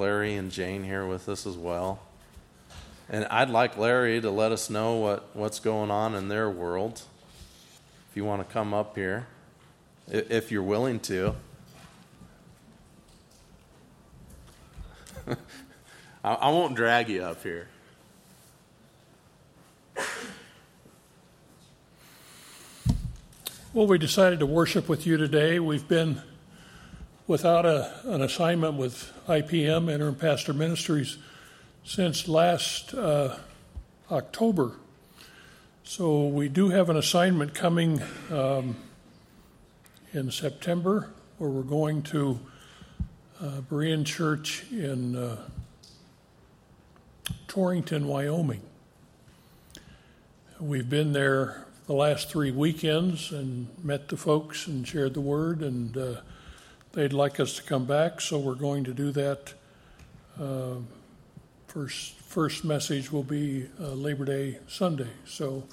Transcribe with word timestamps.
Larry 0.00 0.34
and 0.34 0.50
Jane 0.50 0.82
here 0.82 1.06
with 1.06 1.28
us 1.28 1.46
as 1.46 1.58
well. 1.58 2.00
And 3.10 3.26
I'd 3.26 3.50
like 3.50 3.76
Larry 3.76 4.18
to 4.22 4.30
let 4.30 4.50
us 4.50 4.70
know 4.70 4.96
what, 4.96 5.36
what's 5.36 5.60
going 5.60 5.90
on 5.90 6.14
in 6.14 6.28
their 6.28 6.48
world. 6.48 7.02
If 8.10 8.16
you 8.16 8.24
want 8.24 8.46
to 8.48 8.50
come 8.50 8.72
up 8.72 8.96
here, 8.96 9.26
if 10.08 10.50
you're 10.50 10.62
willing 10.62 11.00
to. 11.00 11.34
I 16.24 16.48
won't 16.48 16.76
drag 16.76 17.10
you 17.10 17.22
up 17.22 17.42
here. 17.42 17.68
Well, 23.74 23.86
we 23.86 23.98
decided 23.98 24.40
to 24.40 24.46
worship 24.46 24.88
with 24.88 25.06
you 25.06 25.18
today. 25.18 25.58
We've 25.60 25.86
been 25.86 26.22
without 27.30 27.64
a, 27.64 27.88
an 28.06 28.22
assignment 28.22 28.74
with 28.74 29.12
IPM, 29.28 29.88
Interim 29.88 30.16
Pastor 30.16 30.52
Ministries, 30.52 31.16
since 31.84 32.26
last 32.26 32.92
uh, 32.92 33.36
October. 34.10 34.72
So 35.84 36.26
we 36.26 36.48
do 36.48 36.70
have 36.70 36.90
an 36.90 36.96
assignment 36.96 37.54
coming 37.54 38.02
um, 38.32 38.74
in 40.12 40.32
September 40.32 41.10
where 41.38 41.48
we're 41.48 41.62
going 41.62 42.02
to 42.02 42.40
uh, 43.40 43.60
Berean 43.70 44.04
Church 44.04 44.64
in 44.72 45.14
uh, 45.14 45.36
Torrington, 47.46 48.08
Wyoming. 48.08 48.62
We've 50.58 50.90
been 50.90 51.12
there 51.12 51.64
the 51.86 51.94
last 51.94 52.28
three 52.28 52.50
weekends 52.50 53.30
and 53.30 53.68
met 53.84 54.08
the 54.08 54.16
folks 54.16 54.66
and 54.66 54.84
shared 54.84 55.14
the 55.14 55.20
word, 55.20 55.62
and 55.62 55.96
uh, 55.96 56.20
they'd 56.92 57.12
like 57.12 57.40
us 57.40 57.56
to 57.56 57.62
come 57.62 57.84
back, 57.84 58.20
so 58.20 58.38
we're 58.38 58.54
going 58.54 58.84
to 58.84 58.94
do 58.94 59.12
that. 59.12 59.54
Uh, 60.40 60.76
first, 61.66 62.18
first 62.20 62.64
message 62.64 63.12
will 63.12 63.22
be 63.22 63.68
uh, 63.80 63.88
Labor 63.88 64.24
Day 64.24 64.58
Sunday. 64.68 65.10
So 65.24 65.64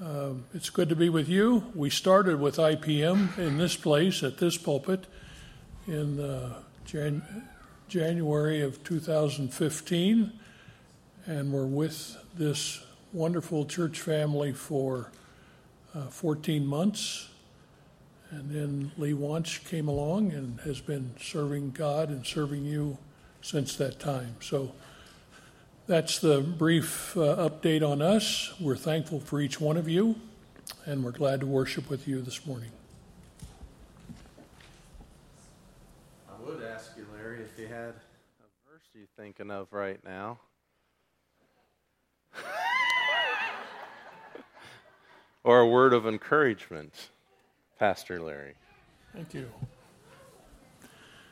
um, 0.00 0.44
it's 0.54 0.70
good 0.70 0.88
to 0.88 0.96
be 0.96 1.08
with 1.08 1.28
you. 1.28 1.64
We 1.74 1.90
started 1.90 2.40
with 2.40 2.56
IPM 2.56 3.38
in 3.38 3.58
this 3.58 3.76
place 3.76 4.22
at 4.22 4.38
this 4.38 4.56
pulpit 4.56 5.06
in 5.86 6.20
uh, 6.20 6.60
Jan- 6.84 7.48
January 7.88 8.62
of 8.62 8.82
2015 8.84 10.32
and 11.26 11.52
we're 11.52 11.66
with 11.66 12.16
this 12.36 12.84
wonderful 13.12 13.64
church 13.64 14.00
family 14.00 14.52
for 14.52 15.10
uh, 15.94 16.06
14 16.06 16.64
months. 16.64 17.28
And 18.36 18.50
then 18.50 18.92
Lee 18.98 19.14
Wanch 19.14 19.64
came 19.64 19.88
along 19.88 20.32
and 20.32 20.60
has 20.60 20.82
been 20.82 21.14
serving 21.18 21.70
God 21.70 22.10
and 22.10 22.26
serving 22.26 22.66
you 22.66 22.98
since 23.40 23.74
that 23.76 23.98
time. 23.98 24.36
So 24.42 24.72
that's 25.86 26.18
the 26.18 26.42
brief 26.42 27.16
uh, 27.16 27.48
update 27.48 27.82
on 27.82 28.02
us. 28.02 28.52
We're 28.60 28.76
thankful 28.76 29.20
for 29.20 29.40
each 29.40 29.58
one 29.58 29.78
of 29.78 29.88
you, 29.88 30.16
and 30.84 31.02
we're 31.02 31.12
glad 31.12 31.40
to 31.40 31.46
worship 31.46 31.88
with 31.88 32.06
you 32.06 32.20
this 32.20 32.44
morning. 32.44 32.72
I 36.28 36.34
would 36.46 36.62
ask 36.62 36.92
you, 36.94 37.06
Larry, 37.14 37.40
if 37.40 37.58
you 37.58 37.68
had 37.68 37.94
a 37.94 38.70
verse 38.70 38.82
you're 38.92 39.06
thinking 39.16 39.50
of 39.50 39.72
right 39.72 40.04
now. 40.04 40.40
or 45.42 45.60
a 45.60 45.66
word 45.66 45.94
of 45.94 46.06
encouragement, 46.06 47.08
Pastor 47.78 48.20
Larry? 48.22 48.54
Thank 49.12 49.34
you. 49.34 49.50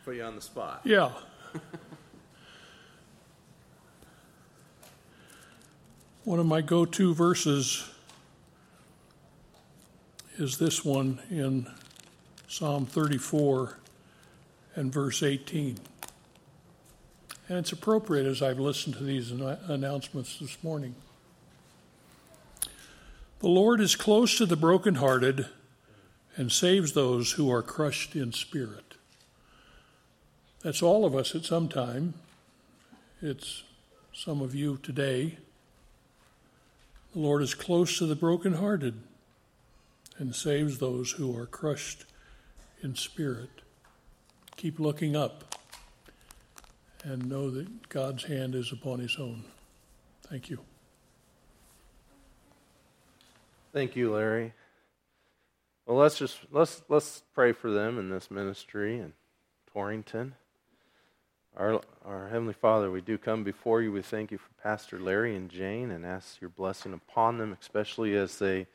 Put 0.05 0.17
you 0.17 0.23
on 0.23 0.35
the 0.35 0.43
spot. 0.43 0.83
Yeah. 0.85 1.11
one 6.25 6.39
of 6.39 6.45
my 6.45 6.61
go 6.61 6.85
to 6.85 7.15
verses 7.15 7.89
is 10.37 10.59
this 10.59 10.85
one 10.85 11.21
in 11.31 11.67
Psalm 12.47 12.85
34 12.85 13.79
and 14.75 14.93
verse 14.93 15.23
18. 15.23 15.79
And 17.49 17.59
it's 17.59 17.73
appropriate 17.73 18.27
as 18.27 18.43
I've 18.43 18.59
listened 18.59 18.97
to 18.97 19.05
these 19.05 19.31
announcements 19.31 20.39
this 20.39 20.59
morning. 20.63 20.95
The 23.41 23.49
Lord 23.49 23.81
is 23.81 23.97
close 23.97 24.37
to 24.39 24.47
the 24.47 24.57
brokenhearted 24.57 25.47
and 26.37 26.51
saves 26.51 26.93
those 26.93 27.33
who 27.33 27.51
are 27.51 27.63
crushed 27.63 28.17
in 28.17 28.33
spirit. 28.33 28.95
That's 30.63 30.83
all 30.83 31.05
of 31.05 31.15
us 31.15 31.35
at 31.35 31.45
some 31.45 31.69
time. 31.69 32.15
It's 33.21 33.63
some 34.13 34.41
of 34.41 34.55
you 34.55 34.79
today. 34.83 35.39
The 37.13 37.21
Lord 37.21 37.43
is 37.43 37.55
close 37.55 37.99
to 37.99 38.07
the 38.07 38.17
brokenhearted 38.17 38.95
and 40.19 40.35
saves 40.35 40.79
those 40.79 41.13
who 41.13 41.37
are 41.37 41.47
crushed 41.47 42.05
in 42.83 42.95
spirit. 42.97 43.63
Keep 44.57 44.81
looking 44.81 45.15
up 45.15 45.57
and 47.05 47.29
know 47.29 47.51
that 47.51 47.89
God's 47.89 48.25
hand 48.25 48.55
is 48.55 48.73
upon 48.73 48.99
his 48.99 49.17
own. 49.19 49.45
Thank 50.23 50.49
you. 50.49 50.59
Thank 53.73 53.97
you, 53.97 54.15
Larry. 54.15 54.53
Well, 55.87 55.99
let's 55.99 56.17
just 56.19 56.39
let's 56.51 56.83
let's 56.89 57.23
pray 57.35 57.53
for 57.53 57.71
them 57.71 57.99
in 57.99 58.09
this 58.09 58.31
ministry 58.31 58.99
in 58.99 59.13
Torrington. 59.71 60.35
Our 61.59 61.83
our 62.07 62.29
heavenly 62.29 62.55
Father, 62.55 62.91
we 62.91 63.03
do 63.03 63.19
come 63.19 63.45
before 63.45 63.83
you. 63.83 63.93
We 63.93 64.01
thank 64.01 64.33
you 64.33 64.39
for 64.39 64.49
Pastor 64.63 64.99
Larry 64.99 65.37
and 65.37 65.51
Jane 65.51 65.91
and 65.91 66.07
ask 66.07 66.41
your 66.41 66.49
blessing 66.49 66.95
upon 66.95 67.37
them, 67.37 67.55
especially 67.61 68.17
as 68.17 68.39
they 68.39 68.67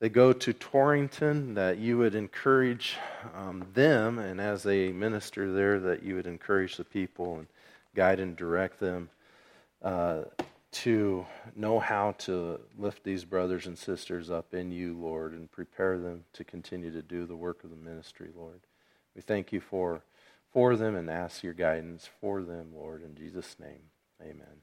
they 0.00 0.08
go 0.08 0.32
to 0.32 0.52
Torrington, 0.52 1.54
that 1.54 1.78
you 1.78 1.98
would 1.98 2.16
encourage 2.16 2.96
um, 3.36 3.64
them, 3.72 4.18
and 4.18 4.40
as 4.40 4.64
they 4.64 4.90
minister 4.90 5.52
there, 5.52 5.78
that 5.78 6.02
you 6.02 6.16
would 6.16 6.26
encourage 6.26 6.76
the 6.76 6.84
people 6.84 7.36
and 7.36 7.46
guide 7.94 8.18
and 8.18 8.34
direct 8.34 8.80
them 8.80 9.08
uh, 9.82 10.22
to 10.72 11.26
know 11.54 11.78
how 11.78 12.12
to 12.18 12.60
lift 12.78 13.04
these 13.04 13.24
brothers 13.24 13.66
and 13.66 13.78
sisters 13.78 14.30
up 14.30 14.54
in 14.54 14.72
you, 14.72 14.96
Lord, 14.98 15.32
and 15.32 15.50
prepare 15.50 15.98
them 15.98 16.24
to 16.32 16.44
continue 16.44 16.90
to 16.90 17.02
do 17.02 17.26
the 17.26 17.36
work 17.36 17.62
of 17.62 17.70
the 17.70 17.76
ministry, 17.76 18.30
Lord. 18.34 18.60
We 19.14 19.20
thank 19.22 19.52
you 19.52 19.60
for, 19.60 20.02
for 20.52 20.76
them 20.76 20.96
and 20.96 21.10
ask 21.10 21.42
your 21.42 21.52
guidance 21.52 22.08
for 22.20 22.42
them, 22.42 22.68
Lord, 22.74 23.02
in 23.02 23.14
Jesus' 23.14 23.56
name. 23.60 23.82
Amen. 24.20 24.62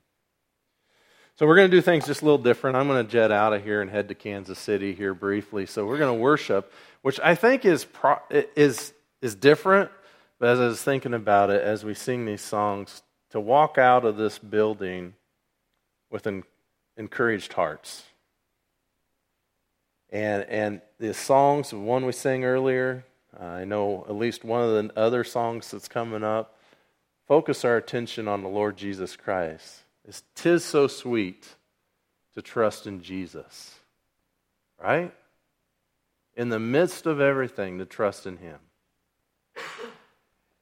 So 1.36 1.46
we're 1.48 1.56
going 1.56 1.72
to 1.72 1.78
do 1.78 1.82
things 1.82 2.06
just 2.06 2.22
a 2.22 2.26
little 2.26 2.38
different. 2.38 2.76
I'm 2.76 2.88
going 2.88 3.06
to 3.06 3.10
jet 3.10 3.32
out 3.32 3.54
of 3.54 3.64
here 3.64 3.82
and 3.82 3.90
head 3.90 4.10
to 4.10 4.16
Kansas 4.16 4.60
City 4.60 4.94
here 4.94 5.14
briefly. 5.14 5.66
So 5.66 5.86
we're 5.86 5.98
going 5.98 6.18
to 6.18 6.22
worship, 6.22 6.74
which 7.02 7.20
I 7.22 7.36
think 7.36 7.64
is 7.64 7.86
pro- 7.86 8.20
is 8.30 8.94
is 9.22 9.36
different. 9.36 9.90
But 10.40 10.50
as 10.50 10.60
I 10.60 10.66
was 10.68 10.84
thinking 10.84 11.14
about 11.14 11.50
it, 11.50 11.62
as 11.62 11.86
we 11.86 11.94
sing 11.94 12.26
these 12.26 12.42
songs, 12.42 13.04
to 13.30 13.40
walk 13.40 13.78
out 13.78 14.06
of 14.06 14.18
this 14.18 14.38
building 14.38 15.14
with 16.10 16.28
an 16.28 16.44
encouraged 16.98 17.54
hearts. 17.54 18.04
And 20.12 20.44
and 20.44 20.82
the 21.00 21.14
songs, 21.14 21.70
the 21.70 21.78
one 21.78 22.06
we 22.06 22.12
sang 22.12 22.44
earlier, 22.44 23.06
uh, 23.40 23.44
I 23.44 23.66
know 23.66 24.06
at 24.10 24.16
least 24.16 24.44
one 24.44 24.62
of 24.62 24.72
the 24.72 25.00
other 25.00 25.24
songs 25.24 25.70
that's 25.72 25.88
coming 25.88 26.24
up, 26.24 26.58
focus 27.28 27.64
our 27.64 27.78
attention 27.78 28.28
on 28.28 28.42
the 28.42 28.50
Lord 28.50 28.76
Jesus 28.76 29.16
Christ 29.16 29.84
is 30.08 30.24
tis 30.34 30.66
so 30.66 30.88
sweet 30.88 31.48
to 32.34 32.42
trust 32.42 32.88
in 32.88 33.02
Jesus. 33.02 33.76
Right? 34.82 35.14
In 36.36 36.50
the 36.50 36.60
midst 36.60 37.06
of 37.06 37.20
everything, 37.20 37.78
to 37.80 37.86
trust 37.86 38.26
in 38.26 38.38
Him. 38.38 38.58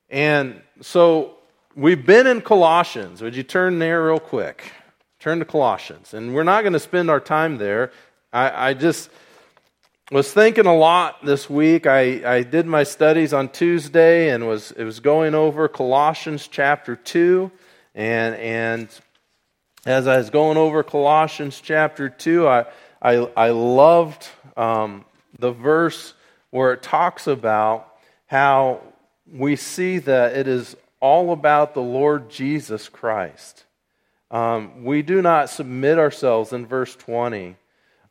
And 0.10 0.62
so 0.82 1.36
we've 1.76 2.06
been 2.06 2.28
in 2.28 2.42
Colossians. 2.42 3.22
Would 3.22 3.36
you 3.36 3.44
turn 3.44 3.80
there 3.80 4.06
real 4.06 4.20
quick? 4.20 4.72
Turn 5.20 5.40
to 5.40 5.46
Colossians. 5.46 6.14
And 6.14 6.34
we're 6.34 6.44
not 6.44 6.62
going 6.62 6.74
to 6.74 6.80
spend 6.80 7.10
our 7.10 7.20
time 7.20 7.58
there. 7.58 7.92
I, 8.32 8.70
I 8.70 8.74
just 8.74 9.10
was 10.12 10.32
thinking 10.32 10.66
a 10.66 10.76
lot 10.76 11.26
this 11.26 11.50
week. 11.50 11.88
I, 11.88 12.38
I 12.38 12.44
did 12.44 12.66
my 12.66 12.84
studies 12.84 13.34
on 13.34 13.50
Tuesday 13.50 14.30
and 14.30 14.48
was 14.48 14.72
it 14.72 14.84
was 14.84 15.00
going 15.00 15.36
over 15.36 15.68
Colossians 15.68 16.48
chapter 16.48 16.96
2 16.96 17.52
and 17.96 18.36
and 18.36 18.90
as 19.88 20.06
I 20.06 20.18
was 20.18 20.30
going 20.30 20.58
over 20.58 20.84
Colossians 20.84 21.62
chapter 21.62 22.10
2, 22.10 22.46
I, 22.46 22.66
I, 23.02 23.14
I 23.38 23.50
loved 23.52 24.28
um, 24.58 25.06
the 25.40 25.52
verse 25.52 26.14
where 26.50 26.74
it 26.74 26.84
talks 26.84 27.26
about 27.26 27.96
how 28.26 28.82
we 29.32 29.56
see 29.56 30.00
that 30.00 30.36
it 30.36 30.46
is 30.46 30.76
all 31.00 31.32
about 31.32 31.74
the 31.74 31.82
Lord 31.82 32.30
Jesus 32.30 32.90
Christ. 32.90 33.64
Um, 34.30 34.84
we 34.84 35.02
do 35.02 35.22
not 35.22 35.50
submit 35.50 35.98
ourselves 35.98 36.52
in 36.52 36.66
verse 36.66 36.96
20 36.96 37.56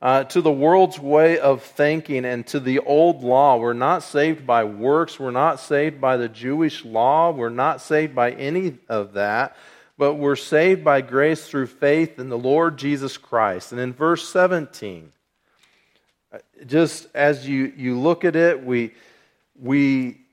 uh, 0.00 0.24
to 0.24 0.40
the 0.40 0.52
world's 0.52 0.98
way 0.98 1.38
of 1.38 1.62
thinking 1.62 2.24
and 2.24 2.46
to 2.48 2.60
the 2.60 2.78
old 2.80 3.22
law. 3.22 3.56
We're 3.56 3.72
not 3.72 4.02
saved 4.02 4.46
by 4.46 4.64
works. 4.64 5.18
We're 5.18 5.30
not 5.30 5.60
saved 5.60 6.00
by 6.00 6.16
the 6.16 6.28
Jewish 6.28 6.84
law. 6.84 7.30
We're 7.32 7.48
not 7.48 7.80
saved 7.80 8.14
by 8.14 8.32
any 8.32 8.78
of 8.88 9.14
that. 9.14 9.56
But 9.98 10.14
we're 10.14 10.36
saved 10.36 10.84
by 10.84 11.00
grace 11.00 11.48
through 11.48 11.68
faith 11.68 12.18
in 12.18 12.28
the 12.28 12.38
Lord 12.38 12.76
Jesus 12.76 13.16
Christ. 13.16 13.72
And 13.72 13.80
in 13.80 13.94
verse 13.94 14.28
17, 14.28 15.10
uh, 16.32 16.38
just 16.66 17.08
as 17.14 17.48
you, 17.48 17.72
you 17.76 17.98
look 17.98 18.24
at 18.24 18.36
it, 18.36 18.62
we, 18.62 18.92
we, 19.58 20.25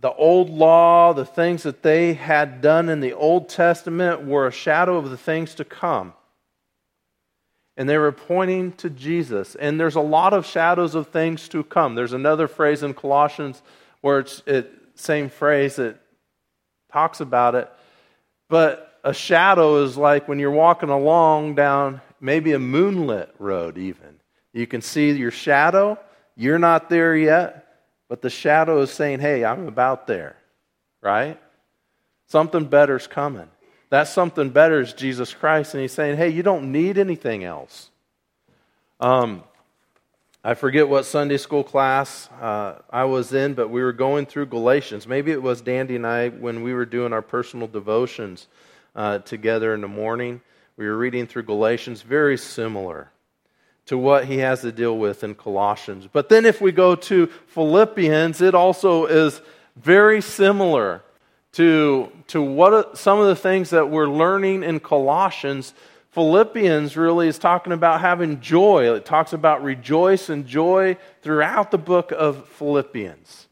the 0.00 0.12
old 0.12 0.50
law, 0.50 1.12
the 1.12 1.24
things 1.24 1.64
that 1.64 1.82
they 1.82 2.14
had 2.14 2.60
done 2.60 2.88
in 2.88 3.00
the 3.00 3.14
Old 3.14 3.48
Testament 3.48 4.24
were 4.24 4.46
a 4.46 4.52
shadow 4.52 4.96
of 4.96 5.10
the 5.10 5.16
things 5.16 5.54
to 5.56 5.64
come 5.64 6.12
and 7.78 7.88
they 7.88 7.96
were 7.96 8.10
pointing 8.10 8.72
to 8.72 8.90
Jesus. 8.90 9.54
And 9.54 9.78
there's 9.78 9.94
a 9.94 10.00
lot 10.00 10.34
of 10.34 10.44
shadows 10.44 10.96
of 10.96 11.08
things 11.08 11.48
to 11.50 11.62
come. 11.62 11.94
There's 11.94 12.12
another 12.12 12.48
phrase 12.48 12.82
in 12.82 12.92
Colossians 12.92 13.62
where 14.00 14.18
it's 14.18 14.42
it 14.46 14.70
same 14.96 15.30
phrase 15.30 15.76
that 15.76 15.96
talks 16.92 17.20
about 17.20 17.54
it. 17.54 17.70
But 18.48 18.98
a 19.04 19.14
shadow 19.14 19.84
is 19.84 19.96
like 19.96 20.26
when 20.26 20.40
you're 20.40 20.50
walking 20.50 20.88
along 20.88 21.54
down 21.54 22.00
maybe 22.20 22.52
a 22.52 22.58
moonlit 22.58 23.32
road 23.38 23.78
even. 23.78 24.18
You 24.52 24.66
can 24.66 24.82
see 24.82 25.12
your 25.12 25.30
shadow. 25.30 25.96
You're 26.34 26.58
not 26.58 26.88
there 26.88 27.16
yet, 27.16 27.67
but 28.08 28.22
the 28.22 28.30
shadow 28.30 28.80
is 28.80 28.90
saying, 28.90 29.20
"Hey, 29.20 29.44
I'm 29.44 29.68
about 29.68 30.06
there." 30.06 30.36
Right? 31.00 31.38
Something 32.26 32.66
better's 32.66 33.06
coming. 33.06 33.48
That 33.90 34.04
something 34.08 34.50
better 34.50 34.80
is 34.80 34.92
Jesus 34.92 35.32
Christ. 35.32 35.74
And 35.74 35.80
he's 35.80 35.92
saying, 35.92 36.18
hey, 36.18 36.28
you 36.28 36.42
don't 36.42 36.70
need 36.72 36.98
anything 36.98 37.42
else. 37.42 37.90
Um, 39.00 39.42
I 40.44 40.54
forget 40.54 40.88
what 40.88 41.04
Sunday 41.04 41.38
school 41.38 41.64
class 41.64 42.28
uh, 42.40 42.80
I 42.90 43.04
was 43.04 43.32
in, 43.32 43.54
but 43.54 43.70
we 43.70 43.82
were 43.82 43.92
going 43.92 44.26
through 44.26 44.46
Galatians. 44.46 45.06
Maybe 45.06 45.32
it 45.32 45.42
was 45.42 45.60
Dandy 45.60 45.96
and 45.96 46.06
I 46.06 46.28
when 46.28 46.62
we 46.62 46.74
were 46.74 46.86
doing 46.86 47.12
our 47.12 47.22
personal 47.22 47.66
devotions 47.66 48.46
uh, 48.94 49.18
together 49.20 49.74
in 49.74 49.80
the 49.80 49.88
morning. 49.88 50.40
We 50.76 50.86
were 50.86 50.96
reading 50.96 51.26
through 51.26 51.44
Galatians, 51.44 52.02
very 52.02 52.36
similar 52.36 53.10
to 53.88 53.96
what 53.96 54.26
he 54.26 54.36
has 54.38 54.60
to 54.60 54.70
deal 54.70 54.98
with 54.98 55.24
in 55.24 55.34
Colossians. 55.34 56.06
But 56.12 56.28
then 56.28 56.44
if 56.44 56.60
we 56.60 56.72
go 56.72 56.94
to 56.94 57.26
Philippians, 57.46 58.42
it 58.42 58.54
also 58.54 59.06
is 59.06 59.40
very 59.76 60.20
similar 60.20 61.02
to, 61.52 62.12
to 62.26 62.42
what 62.42 62.98
some 62.98 63.18
of 63.18 63.28
the 63.28 63.34
things 63.34 63.70
that 63.70 63.88
we're 63.88 64.06
learning 64.06 64.62
in 64.62 64.78
Colossians. 64.78 65.72
Philippians 66.10 66.98
really 66.98 67.28
is 67.28 67.38
talking 67.38 67.72
about 67.72 68.02
having 68.02 68.40
joy. 68.40 68.94
It 68.94 69.06
talks 69.06 69.32
about 69.32 69.62
rejoice 69.62 70.28
and 70.28 70.46
joy 70.46 70.98
throughout 71.22 71.70
the 71.70 71.78
book 71.78 72.12
of 72.12 72.46
Philippians. 72.50 73.46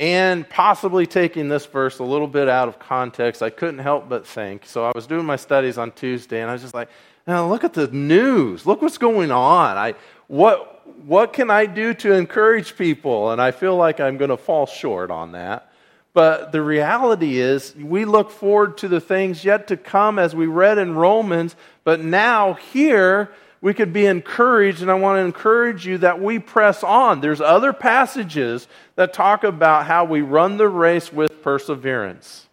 And 0.00 0.48
possibly 0.48 1.06
taking 1.06 1.48
this 1.48 1.66
verse 1.66 2.00
a 2.00 2.04
little 2.04 2.26
bit 2.26 2.48
out 2.48 2.66
of 2.66 2.80
context, 2.80 3.44
I 3.44 3.50
couldn't 3.50 3.78
help 3.78 4.08
but 4.08 4.26
think. 4.26 4.66
So 4.66 4.84
I 4.84 4.90
was 4.92 5.06
doing 5.06 5.24
my 5.24 5.36
studies 5.36 5.78
on 5.78 5.92
Tuesday, 5.92 6.40
and 6.40 6.50
I 6.50 6.52
was 6.52 6.62
just 6.62 6.74
like, 6.74 6.88
now 7.26 7.48
look 7.48 7.64
at 7.64 7.72
the 7.72 7.88
news. 7.88 8.66
Look 8.66 8.82
what's 8.82 8.98
going 8.98 9.30
on. 9.30 9.76
I, 9.76 9.94
what, 10.28 10.86
what 11.04 11.32
can 11.32 11.50
I 11.50 11.66
do 11.66 11.92
to 11.94 12.12
encourage 12.12 12.76
people? 12.76 13.30
And 13.30 13.40
I 13.40 13.50
feel 13.50 13.76
like 13.76 14.00
I'm 14.00 14.16
going 14.16 14.30
to 14.30 14.36
fall 14.36 14.66
short 14.66 15.10
on 15.10 15.32
that. 15.32 15.72
But 16.12 16.52
the 16.52 16.62
reality 16.62 17.40
is, 17.40 17.74
we 17.76 18.06
look 18.06 18.30
forward 18.30 18.78
to 18.78 18.88
the 18.88 19.00
things 19.00 19.44
yet 19.44 19.68
to 19.68 19.76
come 19.76 20.18
as 20.18 20.34
we 20.34 20.46
read 20.46 20.78
in 20.78 20.94
Romans. 20.94 21.54
But 21.84 22.00
now, 22.00 22.54
here, 22.54 23.30
we 23.60 23.74
could 23.74 23.92
be 23.92 24.06
encouraged, 24.06 24.80
and 24.80 24.90
I 24.90 24.94
want 24.94 25.18
to 25.18 25.24
encourage 25.24 25.86
you 25.86 25.98
that 25.98 26.22
we 26.22 26.38
press 26.38 26.82
on. 26.82 27.20
There's 27.20 27.42
other 27.42 27.72
passages 27.74 28.66
that 28.94 29.12
talk 29.12 29.44
about 29.44 29.86
how 29.86 30.04
we 30.04 30.22
run 30.22 30.56
the 30.56 30.68
race 30.68 31.12
with 31.12 31.42
perseverance, 31.42 32.46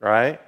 right? 0.00 0.40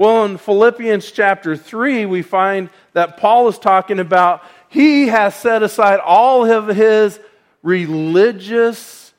Well, 0.00 0.24
in 0.24 0.38
Philippians 0.38 1.12
chapter 1.12 1.58
3, 1.58 2.06
we 2.06 2.22
find 2.22 2.70
that 2.94 3.18
Paul 3.18 3.48
is 3.48 3.58
talking 3.58 3.98
about 3.98 4.42
he 4.70 5.08
has 5.08 5.34
set 5.34 5.62
aside 5.62 6.00
all 6.00 6.50
of 6.50 6.68
his 6.74 7.20
religious 7.62 9.12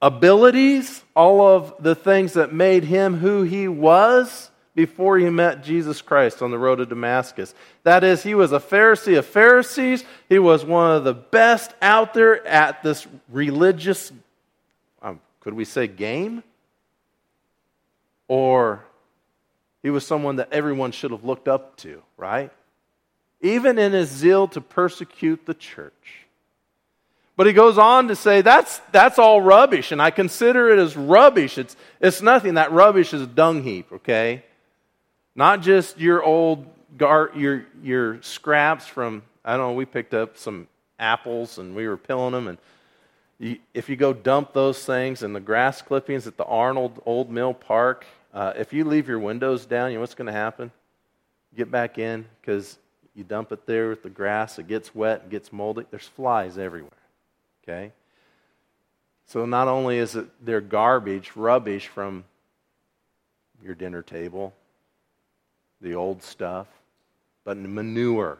abilities 0.00 1.02
all 1.16 1.40
of 1.40 1.74
the 1.80 1.96
things 1.96 2.34
that 2.34 2.52
made 2.52 2.84
him 2.84 3.14
who 3.14 3.42
he 3.42 3.66
was 3.66 4.52
before 4.76 5.18
he 5.18 5.28
met 5.30 5.64
Jesus 5.64 6.00
Christ 6.00 6.42
on 6.42 6.52
the 6.52 6.58
road 6.58 6.76
to 6.76 6.86
Damascus. 6.86 7.52
That 7.82 8.04
is, 8.04 8.22
he 8.22 8.36
was 8.36 8.52
a 8.52 8.60
Pharisee 8.60 9.18
of 9.18 9.26
Pharisees. 9.26 10.04
He 10.28 10.38
was 10.38 10.64
one 10.64 10.92
of 10.92 11.02
the 11.02 11.14
best 11.14 11.74
out 11.82 12.14
there 12.14 12.46
at 12.46 12.84
this 12.84 13.04
religious, 13.30 14.12
um, 15.02 15.18
could 15.40 15.54
we 15.54 15.64
say, 15.64 15.88
game? 15.88 16.44
Or 18.28 18.84
he 19.84 19.90
was 19.90 20.06
someone 20.06 20.36
that 20.36 20.50
everyone 20.50 20.92
should 20.92 21.10
have 21.10 21.24
looked 21.24 21.46
up 21.46 21.76
to, 21.76 22.02
right? 22.16 22.50
Even 23.42 23.78
in 23.78 23.92
his 23.92 24.08
zeal 24.08 24.48
to 24.48 24.60
persecute 24.62 25.44
the 25.44 25.52
church. 25.52 26.24
But 27.36 27.46
he 27.46 27.52
goes 27.52 27.76
on 27.76 28.08
to 28.08 28.16
say 28.16 28.40
that's, 28.40 28.78
that's 28.92 29.18
all 29.18 29.42
rubbish, 29.42 29.92
and 29.92 30.00
I 30.00 30.10
consider 30.10 30.70
it 30.70 30.78
as 30.78 30.96
rubbish. 30.96 31.58
It's, 31.58 31.76
it's 32.00 32.22
nothing. 32.22 32.54
That 32.54 32.72
rubbish 32.72 33.12
is 33.12 33.20
a 33.20 33.26
dung 33.26 33.62
heap, 33.62 33.92
okay? 33.92 34.42
Not 35.36 35.60
just 35.60 36.00
your 36.00 36.22
old 36.22 36.66
gar, 36.96 37.30
your, 37.36 37.66
your 37.82 38.22
scraps 38.22 38.86
from, 38.86 39.22
I 39.44 39.58
don't 39.58 39.66
know, 39.66 39.72
we 39.74 39.84
picked 39.84 40.14
up 40.14 40.38
some 40.38 40.66
apples 40.98 41.58
and 41.58 41.76
we 41.76 41.86
were 41.86 41.98
peeling 41.98 42.32
them. 42.32 42.48
And 42.48 42.58
you, 43.38 43.58
if 43.74 43.90
you 43.90 43.96
go 43.96 44.14
dump 44.14 44.54
those 44.54 44.82
things 44.82 45.22
and 45.22 45.36
the 45.36 45.40
grass 45.40 45.82
clippings 45.82 46.26
at 46.26 46.38
the 46.38 46.46
Arnold 46.46 47.02
Old 47.04 47.30
Mill 47.30 47.52
Park, 47.52 48.06
uh, 48.34 48.52
if 48.56 48.72
you 48.72 48.84
leave 48.84 49.08
your 49.08 49.20
windows 49.20 49.64
down, 49.64 49.90
you 49.90 49.96
know 49.96 50.00
what's 50.00 50.16
going 50.16 50.26
to 50.26 50.32
happen? 50.32 50.72
Get 51.56 51.70
back 51.70 51.98
in 51.98 52.26
because 52.40 52.78
you 53.14 53.22
dump 53.22 53.52
it 53.52 53.64
there 53.64 53.88
with 53.88 54.02
the 54.02 54.10
grass, 54.10 54.58
it 54.58 54.66
gets 54.66 54.92
wet, 54.92 55.22
it 55.26 55.30
gets 55.30 55.52
moldy. 55.52 55.86
There's 55.90 56.08
flies 56.08 56.58
everywhere. 56.58 56.90
Okay? 57.62 57.92
So 59.26 59.46
not 59.46 59.68
only 59.68 59.98
is 59.98 60.16
it 60.16 60.26
their 60.44 60.60
garbage, 60.60 61.32
rubbish 61.36 61.86
from 61.86 62.24
your 63.62 63.76
dinner 63.76 64.02
table, 64.02 64.52
the 65.80 65.94
old 65.94 66.22
stuff, 66.22 66.66
but 67.44 67.56
manure 67.56 68.38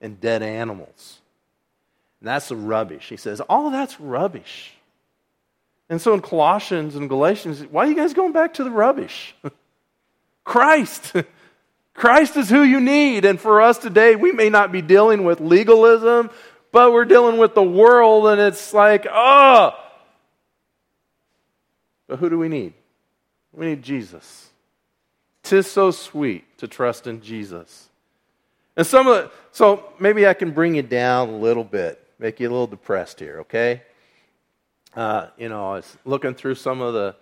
and 0.00 0.20
dead 0.20 0.42
animals. 0.42 1.20
And 2.20 2.28
that's 2.28 2.48
the 2.48 2.56
rubbish. 2.56 3.08
He 3.08 3.16
says, 3.16 3.40
all 3.40 3.70
that's 3.70 4.00
rubbish. 4.00 4.72
And 5.88 6.00
so 6.00 6.14
in 6.14 6.20
Colossians 6.20 6.96
and 6.96 7.08
Galatians, 7.08 7.62
why 7.70 7.86
are 7.86 7.88
you 7.88 7.94
guys 7.94 8.12
going 8.12 8.32
back 8.32 8.54
to 8.54 8.64
the 8.64 8.70
rubbish? 8.70 9.34
Christ. 10.44 11.14
Christ 11.94 12.36
is 12.36 12.50
who 12.50 12.62
you 12.62 12.80
need. 12.80 13.24
And 13.24 13.40
for 13.40 13.62
us 13.62 13.78
today, 13.78 14.16
we 14.16 14.32
may 14.32 14.50
not 14.50 14.72
be 14.72 14.82
dealing 14.82 15.24
with 15.24 15.40
legalism 15.40 16.30
but 16.76 16.92
we're 16.92 17.06
dealing 17.06 17.38
with 17.38 17.54
the 17.54 17.62
world 17.62 18.26
and 18.26 18.38
it's 18.38 18.74
like, 18.74 19.06
oh. 19.10 19.72
But 22.06 22.18
who 22.18 22.28
do 22.28 22.38
we 22.38 22.50
need? 22.50 22.74
We 23.50 23.64
need 23.64 23.82
Jesus. 23.82 24.50
Tis 25.42 25.66
so 25.66 25.90
sweet 25.90 26.58
to 26.58 26.68
trust 26.68 27.06
in 27.06 27.22
Jesus. 27.22 27.88
And 28.76 28.86
some 28.86 29.06
of 29.06 29.14
the, 29.14 29.30
so 29.52 29.90
maybe 29.98 30.26
I 30.26 30.34
can 30.34 30.50
bring 30.50 30.74
you 30.74 30.82
down 30.82 31.30
a 31.30 31.36
little 31.38 31.64
bit, 31.64 32.06
make 32.18 32.40
you 32.40 32.48
a 32.48 32.52
little 32.52 32.66
depressed 32.66 33.20
here, 33.20 33.40
okay? 33.40 33.80
Uh, 34.96 35.28
you 35.36 35.50
know, 35.50 35.72
I 35.72 35.76
was 35.76 35.98
looking 36.06 36.32
through 36.32 36.54
some 36.54 36.80
of 36.80 36.94
the 36.94 37.14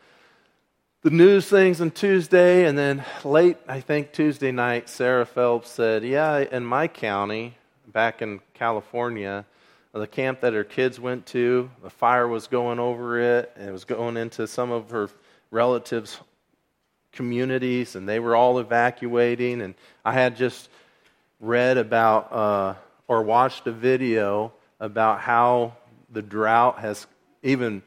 the 1.03 1.11
news 1.11 1.49
things 1.49 1.81
on 1.81 1.91
Tuesday, 1.91 2.67
and 2.67 2.79
then 2.79 3.05
late, 3.25 3.57
I 3.67 3.81
think 3.81 4.13
Tuesday 4.13 4.53
night, 4.53 4.89
Sarah 4.89 5.27
Phelps 5.27 5.71
said, 5.71 6.05
"Yeah, 6.05 6.39
in 6.39 6.65
my 6.65 6.87
county, 6.87 7.59
back 7.89 8.23
in 8.23 8.41
California, 8.55 9.45
the 9.93 10.07
camp 10.07 10.41
that 10.43 10.53
her 10.53 10.63
kids 10.63 11.01
went 11.01 11.27
to. 11.27 11.69
The 11.83 11.91
fire 11.91 12.29
was 12.29 12.47
going 12.47 12.79
over 12.79 13.19
it, 13.19 13.53
and 13.57 13.69
it 13.69 13.73
was 13.73 13.85
going 13.85 14.17
into 14.17 14.47
some 14.47 14.71
of 14.71 14.91
her 14.91 15.11
relatives' 15.51 16.21
communities, 17.11 17.97
and 17.97 18.09
they 18.09 18.21
were 18.21 18.37
all 18.37 18.61
evacuating. 18.61 19.61
And 19.61 19.75
I 20.05 20.13
had 20.13 20.37
just 20.37 20.69
read 21.41 21.77
about 21.77 22.33
uh, 22.33 22.75
or 23.09 23.25
watched 23.25 23.67
a 23.67 23.73
video 23.73 24.53
about 24.79 25.21
how 25.21 25.73
the 26.13 26.23
drought 26.23 26.79
has 26.79 27.09
even 27.45 27.83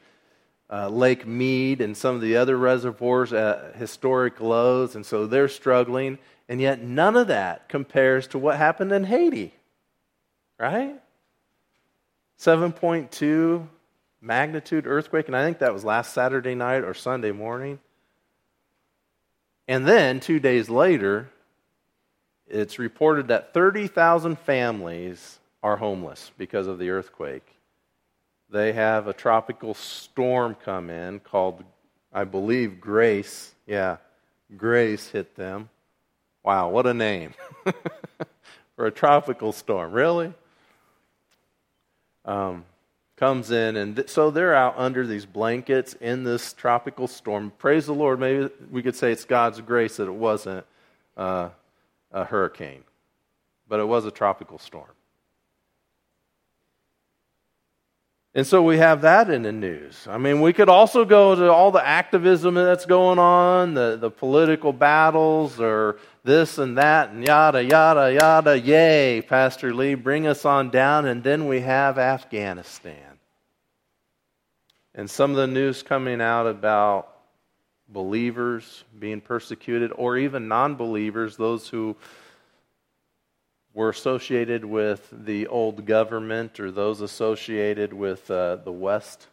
uh, 0.70 0.88
Lake 0.88 1.26
Mead 1.26 1.80
and 1.80 1.96
some 1.96 2.14
of 2.14 2.20
the 2.20 2.36
other 2.36 2.56
reservoirs 2.56 3.32
at 3.32 3.76
historic 3.76 4.40
lows, 4.40 4.94
and 4.94 5.04
so 5.04 5.26
they're 5.26 5.48
struggling. 5.48 6.18
And 6.48 6.60
yet, 6.60 6.82
none 6.82 7.16
of 7.16 7.28
that 7.28 7.68
compares 7.68 8.26
to 8.28 8.38
what 8.38 8.56
happened 8.56 8.92
in 8.92 9.04
Haiti, 9.04 9.52
right? 10.58 10.98
7.2 12.38 13.66
magnitude 14.20 14.86
earthquake, 14.86 15.26
and 15.26 15.36
I 15.36 15.44
think 15.44 15.58
that 15.58 15.74
was 15.74 15.84
last 15.84 16.14
Saturday 16.14 16.54
night 16.54 16.84
or 16.84 16.94
Sunday 16.94 17.32
morning. 17.32 17.80
And 19.66 19.86
then, 19.86 20.20
two 20.20 20.40
days 20.40 20.70
later, 20.70 21.28
it's 22.46 22.78
reported 22.78 23.28
that 23.28 23.52
30,000 23.52 24.38
families 24.38 25.38
are 25.42 25.48
are 25.62 25.76
homeless 25.76 26.30
because 26.38 26.66
of 26.66 26.78
the 26.78 26.90
earthquake. 26.90 27.57
They 28.50 28.72
have 28.72 29.06
a 29.06 29.12
tropical 29.12 29.74
storm 29.74 30.56
come 30.64 30.88
in 30.88 31.20
called, 31.20 31.62
I 32.12 32.24
believe, 32.24 32.80
Grace. 32.80 33.54
Yeah, 33.66 33.98
Grace 34.56 35.08
hit 35.10 35.36
them. 35.36 35.68
Wow, 36.42 36.70
what 36.70 36.86
a 36.86 36.94
name 36.94 37.34
for 38.76 38.86
a 38.86 38.90
tropical 38.90 39.52
storm. 39.52 39.92
Really? 39.92 40.32
Um, 42.24 42.64
comes 43.16 43.50
in, 43.50 43.76
and 43.76 43.96
th- 43.96 44.08
so 44.08 44.30
they're 44.30 44.54
out 44.54 44.74
under 44.78 45.06
these 45.06 45.26
blankets 45.26 45.94
in 45.94 46.24
this 46.24 46.52
tropical 46.54 47.06
storm. 47.06 47.52
Praise 47.58 47.86
the 47.86 47.92
Lord. 47.92 48.20
Maybe 48.20 48.48
we 48.70 48.82
could 48.82 48.96
say 48.96 49.12
it's 49.12 49.24
God's 49.24 49.60
grace 49.60 49.96
that 49.96 50.06
it 50.06 50.14
wasn't 50.14 50.64
uh, 51.16 51.50
a 52.12 52.24
hurricane, 52.24 52.84
but 53.68 53.80
it 53.80 53.86
was 53.86 54.06
a 54.06 54.10
tropical 54.10 54.58
storm. 54.58 54.88
And 58.38 58.46
so 58.46 58.62
we 58.62 58.78
have 58.78 59.00
that 59.00 59.30
in 59.30 59.42
the 59.42 59.50
news. 59.50 60.06
I 60.08 60.16
mean, 60.16 60.40
we 60.40 60.52
could 60.52 60.68
also 60.68 61.04
go 61.04 61.34
to 61.34 61.52
all 61.52 61.72
the 61.72 61.84
activism 61.84 62.54
that's 62.54 62.86
going 62.86 63.18
on, 63.18 63.74
the, 63.74 63.96
the 64.00 64.12
political 64.12 64.72
battles, 64.72 65.58
or 65.58 65.98
this 66.22 66.58
and 66.58 66.78
that, 66.78 67.10
and 67.10 67.26
yada, 67.26 67.64
yada, 67.64 68.14
yada. 68.14 68.56
Yay, 68.56 69.22
Pastor 69.22 69.74
Lee, 69.74 69.96
bring 69.96 70.28
us 70.28 70.44
on 70.44 70.70
down. 70.70 71.06
And 71.06 71.24
then 71.24 71.48
we 71.48 71.62
have 71.62 71.98
Afghanistan. 71.98 73.18
And 74.94 75.10
some 75.10 75.32
of 75.32 75.36
the 75.36 75.48
news 75.48 75.82
coming 75.82 76.20
out 76.20 76.46
about 76.46 77.16
believers 77.88 78.84
being 79.00 79.20
persecuted, 79.20 79.90
or 79.96 80.16
even 80.16 80.46
non 80.46 80.76
believers, 80.76 81.36
those 81.36 81.68
who 81.68 81.96
were 83.78 83.90
associated 83.90 84.64
with 84.64 85.08
the 85.12 85.46
old 85.46 85.86
government 85.86 86.58
or 86.58 86.68
those 86.68 87.00
associated 87.00 87.92
with 87.92 88.28
uh, 88.28 88.56
the 88.56 88.72
West 88.72 89.28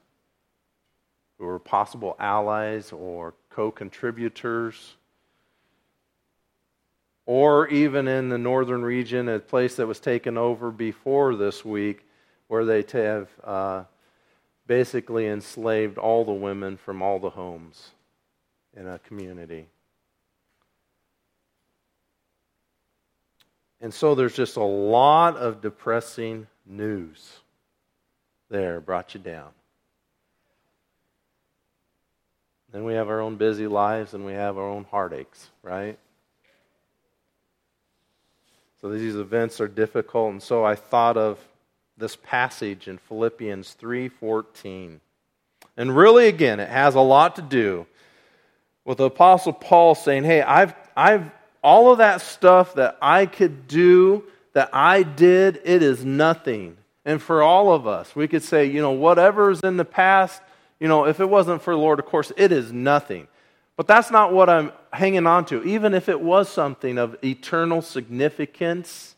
who 1.39 1.45
were 1.45 1.57
possible 1.57 2.15
allies 2.19 2.91
or 2.91 3.33
co 3.49 3.71
contributors. 3.71 4.97
Or 7.25 7.67
even 7.69 8.07
in 8.07 8.29
the 8.29 8.37
northern 8.37 8.83
region, 8.83 9.29
a 9.29 9.39
place 9.39 9.77
that 9.77 9.87
was 9.87 9.99
taken 9.99 10.37
over 10.37 10.69
before 10.69 11.35
this 11.35 11.65
week, 11.65 12.05
where 12.47 12.65
they 12.65 12.85
have 12.91 13.29
uh, 13.43 13.83
basically 14.67 15.25
enslaved 15.25 15.97
all 15.97 16.23
the 16.23 16.31
women 16.31 16.77
from 16.77 17.01
all 17.01 17.17
the 17.17 17.31
homes 17.31 17.89
in 18.77 18.85
a 18.85 18.99
community. 18.99 19.65
And 23.81 23.93
so 23.93 24.15
there's 24.15 24.35
just 24.35 24.55
a 24.57 24.63
lot 24.63 25.37
of 25.37 25.61
depressing 25.61 26.47
news 26.65 27.39
there, 28.49 28.79
brought 28.79 29.13
you 29.13 29.19
down. 29.19 29.49
Then 32.71 32.83
we 32.83 32.93
have 32.93 33.09
our 33.09 33.21
own 33.21 33.35
busy 33.35 33.67
lives 33.67 34.13
and 34.13 34.25
we 34.25 34.33
have 34.33 34.57
our 34.57 34.69
own 34.69 34.85
heartaches, 34.91 35.49
right? 35.63 35.97
So 38.81 38.89
these 38.89 39.15
events 39.15 39.59
are 39.61 39.67
difficult, 39.67 40.31
and 40.31 40.43
so 40.43 40.63
I 40.63 40.75
thought 40.75 41.17
of 41.17 41.39
this 41.97 42.15
passage 42.15 42.87
in 42.87 42.97
Philippians 42.97 43.73
3:14. 43.73 44.99
And 45.77 45.95
really 45.95 46.27
again, 46.27 46.59
it 46.59 46.69
has 46.69 46.95
a 46.95 47.01
lot 47.01 47.35
to 47.37 47.41
do 47.41 47.87
with 48.83 48.99
the 48.99 49.05
apostle 49.05 49.53
Paul 49.53 49.95
saying, 49.95 50.25
"Hey, 50.25 50.41
I've 50.41 50.75
I've 50.95 51.31
all 51.65 51.91
of 51.91 51.97
that 51.97 52.21
stuff 52.21 52.75
that 52.75 52.95
I 53.01 53.25
could 53.25 53.67
do, 53.67 54.23
that 54.53 54.69
I 54.71 55.01
did, 55.01 55.59
it 55.65 55.81
is 55.81 56.05
nothing. 56.05 56.77
And 57.03 57.19
for 57.19 57.41
all 57.41 57.73
of 57.73 57.87
us, 57.87 58.15
we 58.15 58.27
could 58.27 58.43
say, 58.43 58.67
you 58.67 58.81
know, 58.81 58.91
whatever's 58.91 59.61
in 59.61 59.75
the 59.75 59.83
past, 59.83 60.43
you 60.79 60.87
know, 60.87 61.07
if 61.07 61.19
it 61.19 61.27
wasn't 61.27 61.63
for 61.63 61.73
the 61.73 61.79
Lord, 61.79 61.97
of 61.97 62.05
course, 62.05 62.31
it 62.37 62.51
is 62.51 62.71
nothing. 62.71 63.27
But 63.77 63.87
that's 63.87 64.11
not 64.11 64.31
what 64.31 64.47
I'm 64.47 64.71
hanging 64.93 65.25
on 65.25 65.45
to. 65.45 65.63
Even 65.63 65.95
if 65.95 66.07
it 66.07 66.21
was 66.21 66.49
something 66.49 66.99
of 66.99 67.17
eternal 67.23 67.81
significance, 67.81 69.15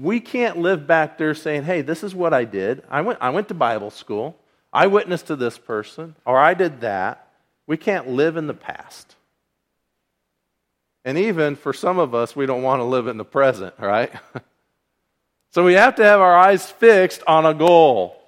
we 0.00 0.18
can't 0.18 0.58
live 0.58 0.84
back 0.84 1.16
there 1.16 1.34
saying, 1.34 1.62
hey, 1.62 1.82
this 1.82 2.02
is 2.02 2.12
what 2.12 2.34
I 2.34 2.44
did. 2.44 2.82
I 2.90 3.02
went, 3.02 3.20
I 3.22 3.30
went 3.30 3.46
to 3.48 3.54
Bible 3.54 3.90
school. 3.90 4.36
I 4.72 4.88
witnessed 4.88 5.28
to 5.28 5.36
this 5.36 5.58
person, 5.58 6.16
or 6.26 6.38
I 6.40 6.54
did 6.54 6.80
that. 6.80 7.28
We 7.68 7.76
can't 7.76 8.08
live 8.08 8.36
in 8.36 8.48
the 8.48 8.54
past. 8.54 9.14
And 11.06 11.16
even 11.18 11.54
for 11.54 11.72
some 11.72 12.00
of 12.00 12.16
us, 12.16 12.34
we 12.34 12.46
don't 12.46 12.64
want 12.64 12.80
to 12.80 12.84
live 12.84 13.06
in 13.06 13.16
the 13.16 13.24
present, 13.24 13.76
right? 13.78 14.12
so 15.52 15.64
we 15.64 15.74
have 15.74 15.94
to 15.94 16.04
have 16.04 16.20
our 16.20 16.36
eyes 16.36 16.68
fixed 16.68 17.22
on 17.28 17.46
a 17.46 17.54
goal. 17.54 18.20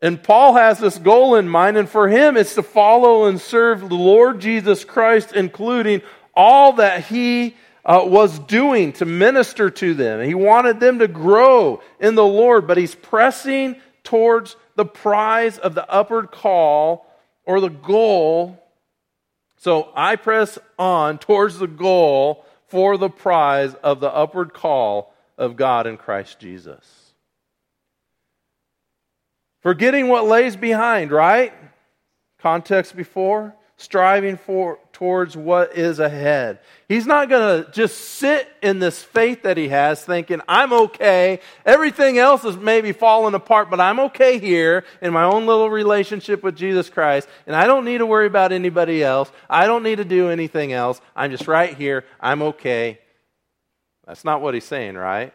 And 0.00 0.20
Paul 0.20 0.54
has 0.54 0.78
this 0.78 0.96
goal 0.96 1.34
in 1.34 1.46
mind, 1.50 1.76
and 1.76 1.86
for 1.86 2.08
him, 2.08 2.38
it's 2.38 2.54
to 2.54 2.62
follow 2.62 3.26
and 3.26 3.38
serve 3.38 3.90
the 3.90 3.94
Lord 3.94 4.40
Jesus 4.40 4.86
Christ, 4.86 5.32
including 5.34 6.00
all 6.34 6.72
that 6.74 7.04
he 7.04 7.56
uh, 7.84 8.02
was 8.06 8.38
doing 8.38 8.94
to 8.94 9.04
minister 9.04 9.68
to 9.68 9.92
them. 9.92 10.24
He 10.24 10.34
wanted 10.34 10.80
them 10.80 11.00
to 11.00 11.08
grow 11.08 11.82
in 12.00 12.14
the 12.14 12.24
Lord, 12.24 12.66
but 12.66 12.78
he's 12.78 12.94
pressing 12.94 13.76
towards 14.02 14.56
the 14.76 14.86
prize 14.86 15.58
of 15.58 15.74
the 15.74 15.88
upward 15.90 16.30
call 16.30 17.06
or 17.44 17.60
the 17.60 17.68
goal 17.68 18.61
so 19.62 19.92
I 19.94 20.16
press 20.16 20.58
on 20.76 21.18
towards 21.18 21.60
the 21.60 21.68
goal 21.68 22.44
for 22.66 22.98
the 22.98 23.08
prize 23.08 23.74
of 23.74 24.00
the 24.00 24.12
upward 24.12 24.52
call 24.52 25.14
of 25.38 25.54
God 25.54 25.86
in 25.86 25.96
Christ 25.96 26.40
Jesus. 26.40 27.14
Forgetting 29.60 30.08
what 30.08 30.24
lays 30.24 30.56
behind, 30.56 31.12
right? 31.12 31.52
Context 32.40 32.96
before 32.96 33.54
striving 33.76 34.36
for, 34.36 34.80
towards 34.92 35.36
what 35.36 35.76
is 35.76 35.98
ahead. 35.98 36.58
He's 36.88 37.06
not 37.06 37.28
going 37.28 37.64
to 37.64 37.70
just 37.70 37.98
sit 37.98 38.48
in 38.62 38.78
this 38.78 39.02
faith 39.02 39.42
that 39.42 39.56
he 39.56 39.68
has 39.68 40.04
thinking, 40.04 40.40
I'm 40.46 40.72
okay. 40.72 41.40
Everything 41.64 42.18
else 42.18 42.44
is 42.44 42.56
maybe 42.56 42.92
falling 42.92 43.34
apart, 43.34 43.70
but 43.70 43.80
I'm 43.80 43.98
okay 44.00 44.38
here 44.38 44.84
in 45.00 45.12
my 45.12 45.24
own 45.24 45.46
little 45.46 45.70
relationship 45.70 46.42
with 46.42 46.56
Jesus 46.56 46.90
Christ, 46.90 47.28
and 47.46 47.56
I 47.56 47.66
don't 47.66 47.84
need 47.84 47.98
to 47.98 48.06
worry 48.06 48.26
about 48.26 48.52
anybody 48.52 49.02
else. 49.02 49.32
I 49.48 49.66
don't 49.66 49.82
need 49.82 49.96
to 49.96 50.04
do 50.04 50.28
anything 50.28 50.72
else. 50.72 51.00
I'm 51.16 51.30
just 51.30 51.48
right 51.48 51.74
here. 51.74 52.04
I'm 52.20 52.42
okay. 52.42 52.98
That's 54.06 54.24
not 54.24 54.42
what 54.42 54.54
he's 54.54 54.64
saying, 54.64 54.96
right? 54.96 55.32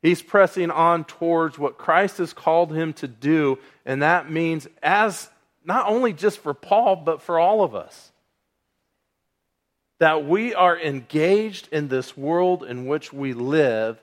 He's 0.00 0.22
pressing 0.22 0.70
on 0.70 1.04
towards 1.04 1.58
what 1.58 1.76
Christ 1.76 2.18
has 2.18 2.32
called 2.32 2.72
him 2.72 2.92
to 2.94 3.08
do, 3.08 3.58
and 3.84 4.02
that 4.02 4.30
means 4.30 4.68
as 4.82 5.28
not 5.64 5.88
only 5.88 6.12
just 6.12 6.38
for 6.38 6.54
Paul, 6.54 6.96
but 6.96 7.20
for 7.20 7.38
all 7.38 7.62
of 7.62 7.74
us. 7.74 8.12
That 9.98 10.24
we 10.24 10.54
are 10.54 10.78
engaged 10.78 11.68
in 11.72 11.88
this 11.88 12.16
world 12.16 12.62
in 12.62 12.86
which 12.86 13.12
we 13.12 13.32
live, 13.32 14.00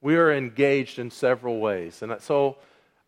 we 0.00 0.16
are 0.16 0.32
engaged 0.32 0.98
in 0.98 1.10
several 1.10 1.60
ways. 1.60 2.02
And 2.02 2.20
so 2.20 2.56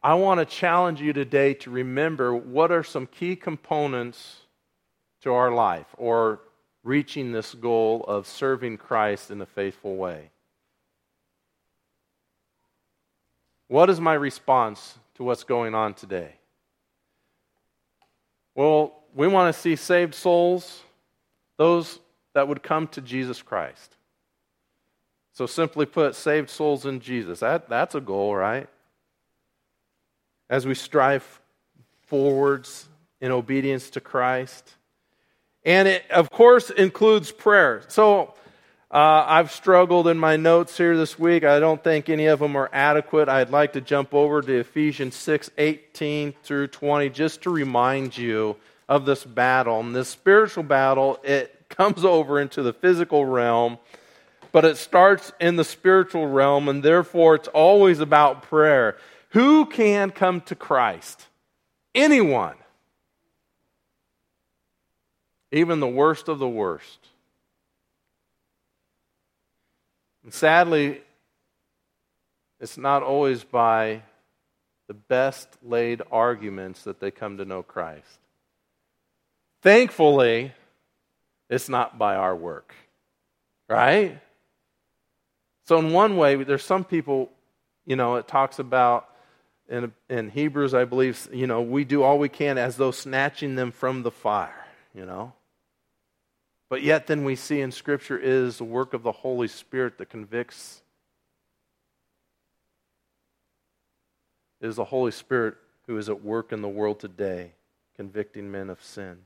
I 0.02 0.14
want 0.14 0.40
to 0.40 0.46
challenge 0.46 1.00
you 1.00 1.12
today 1.12 1.54
to 1.54 1.70
remember 1.70 2.34
what 2.34 2.70
are 2.70 2.84
some 2.84 3.06
key 3.06 3.36
components 3.36 4.42
to 5.22 5.32
our 5.32 5.52
life 5.52 5.86
or 5.98 6.40
reaching 6.82 7.32
this 7.32 7.54
goal 7.54 8.04
of 8.08 8.26
serving 8.26 8.78
Christ 8.78 9.30
in 9.30 9.40
a 9.40 9.46
faithful 9.46 9.96
way. 9.96 10.30
What 13.68 13.90
is 13.90 14.00
my 14.00 14.14
response 14.14 14.98
to 15.16 15.22
what's 15.22 15.44
going 15.44 15.74
on 15.74 15.94
today? 15.94 16.32
Well, 18.54 18.94
we 19.14 19.28
want 19.28 19.54
to 19.54 19.60
see 19.60 19.76
saved 19.76 20.14
souls, 20.14 20.82
those 21.56 21.98
that 22.34 22.48
would 22.48 22.62
come 22.62 22.88
to 22.88 23.00
Jesus 23.00 23.42
Christ. 23.42 23.96
So, 25.32 25.46
simply 25.46 25.86
put, 25.86 26.14
saved 26.14 26.50
souls 26.50 26.86
in 26.86 27.00
Jesus. 27.00 27.40
That, 27.40 27.68
that's 27.68 27.94
a 27.94 28.00
goal, 28.00 28.34
right? 28.34 28.68
As 30.48 30.66
we 30.66 30.74
strive 30.74 31.40
forwards 32.06 32.88
in 33.20 33.30
obedience 33.30 33.90
to 33.90 34.00
Christ. 34.00 34.74
And 35.64 35.86
it, 35.86 36.10
of 36.10 36.30
course, 36.30 36.70
includes 36.70 37.30
prayer. 37.30 37.82
So, 37.88 38.34
uh, 38.90 39.24
I've 39.28 39.52
struggled 39.52 40.08
in 40.08 40.18
my 40.18 40.36
notes 40.36 40.76
here 40.76 40.96
this 40.96 41.16
week. 41.16 41.44
I 41.44 41.60
don't 41.60 41.82
think 41.82 42.08
any 42.08 42.26
of 42.26 42.40
them 42.40 42.56
are 42.56 42.68
adequate. 42.72 43.28
I'd 43.28 43.50
like 43.50 43.74
to 43.74 43.80
jump 43.80 44.12
over 44.12 44.42
to 44.42 44.58
Ephesians 44.58 45.14
6 45.14 45.48
18 45.56 46.34
through 46.42 46.66
20 46.66 47.08
just 47.10 47.42
to 47.42 47.50
remind 47.50 48.18
you 48.18 48.56
of 48.88 49.06
this 49.06 49.22
battle. 49.22 49.78
And 49.78 49.94
this 49.94 50.08
spiritual 50.08 50.64
battle, 50.64 51.20
it 51.22 51.59
comes 51.70 52.04
over 52.04 52.38
into 52.38 52.62
the 52.62 52.72
physical 52.74 53.24
realm, 53.24 53.78
but 54.52 54.64
it 54.64 54.76
starts 54.76 55.32
in 55.40 55.56
the 55.56 55.64
spiritual 55.64 56.26
realm, 56.26 56.68
and 56.68 56.82
therefore 56.82 57.36
it's 57.36 57.48
always 57.48 58.00
about 58.00 58.42
prayer. 58.42 58.96
Who 59.30 59.64
can 59.66 60.10
come 60.10 60.42
to 60.42 60.54
Christ? 60.54 61.26
Anyone. 61.94 62.56
Even 65.52 65.80
the 65.80 65.88
worst 65.88 66.28
of 66.28 66.38
the 66.38 66.48
worst. 66.48 66.98
And 70.24 70.34
sadly, 70.34 71.00
it's 72.60 72.76
not 72.76 73.02
always 73.02 73.42
by 73.42 74.02
the 74.86 74.94
best 74.94 75.48
laid 75.62 76.02
arguments 76.10 76.82
that 76.82 77.00
they 77.00 77.10
come 77.10 77.38
to 77.38 77.44
know 77.44 77.62
Christ. 77.62 78.18
Thankfully, 79.62 80.52
it's 81.50 81.68
not 81.68 81.98
by 81.98 82.14
our 82.14 82.34
work, 82.34 82.74
right? 83.68 84.18
So, 85.66 85.78
in 85.78 85.92
one 85.92 86.16
way, 86.16 86.36
there's 86.42 86.64
some 86.64 86.84
people, 86.84 87.30
you 87.84 87.96
know, 87.96 88.16
it 88.16 88.28
talks 88.28 88.58
about 88.60 89.08
in, 89.68 89.92
in 90.08 90.30
Hebrews, 90.30 90.74
I 90.74 90.84
believe, 90.84 91.28
you 91.32 91.46
know, 91.46 91.60
we 91.60 91.84
do 91.84 92.02
all 92.02 92.18
we 92.18 92.28
can 92.28 92.56
as 92.56 92.76
though 92.76 92.92
snatching 92.92 93.56
them 93.56 93.72
from 93.72 94.02
the 94.02 94.10
fire, 94.10 94.66
you 94.94 95.04
know. 95.04 95.32
But 96.68 96.82
yet, 96.82 97.08
then 97.08 97.24
we 97.24 97.34
see 97.34 97.60
in 97.60 97.72
Scripture 97.72 98.18
is 98.18 98.58
the 98.58 98.64
work 98.64 98.94
of 98.94 99.02
the 99.02 99.12
Holy 99.12 99.48
Spirit 99.48 99.98
that 99.98 100.08
convicts. 100.08 100.82
It 104.60 104.68
is 104.68 104.76
the 104.76 104.84
Holy 104.84 105.10
Spirit 105.10 105.56
who 105.86 105.98
is 105.98 106.08
at 106.08 106.22
work 106.22 106.52
in 106.52 106.62
the 106.62 106.68
world 106.68 107.00
today, 107.00 107.52
convicting 107.96 108.52
men 108.52 108.70
of 108.70 108.82
sin. 108.82 109.18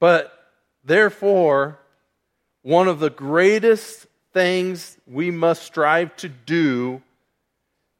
But 0.00 0.39
therefore, 0.84 1.78
one 2.62 2.88
of 2.88 3.00
the 3.00 3.10
greatest 3.10 4.06
things 4.32 4.98
we 5.06 5.30
must 5.30 5.62
strive 5.62 6.14
to 6.16 6.28
do 6.28 7.02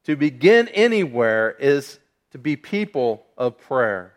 to 0.05 0.15
begin 0.15 0.67
anywhere 0.69 1.55
is 1.59 1.99
to 2.31 2.37
be 2.37 2.55
people 2.55 3.25
of 3.37 3.57
prayer. 3.57 4.13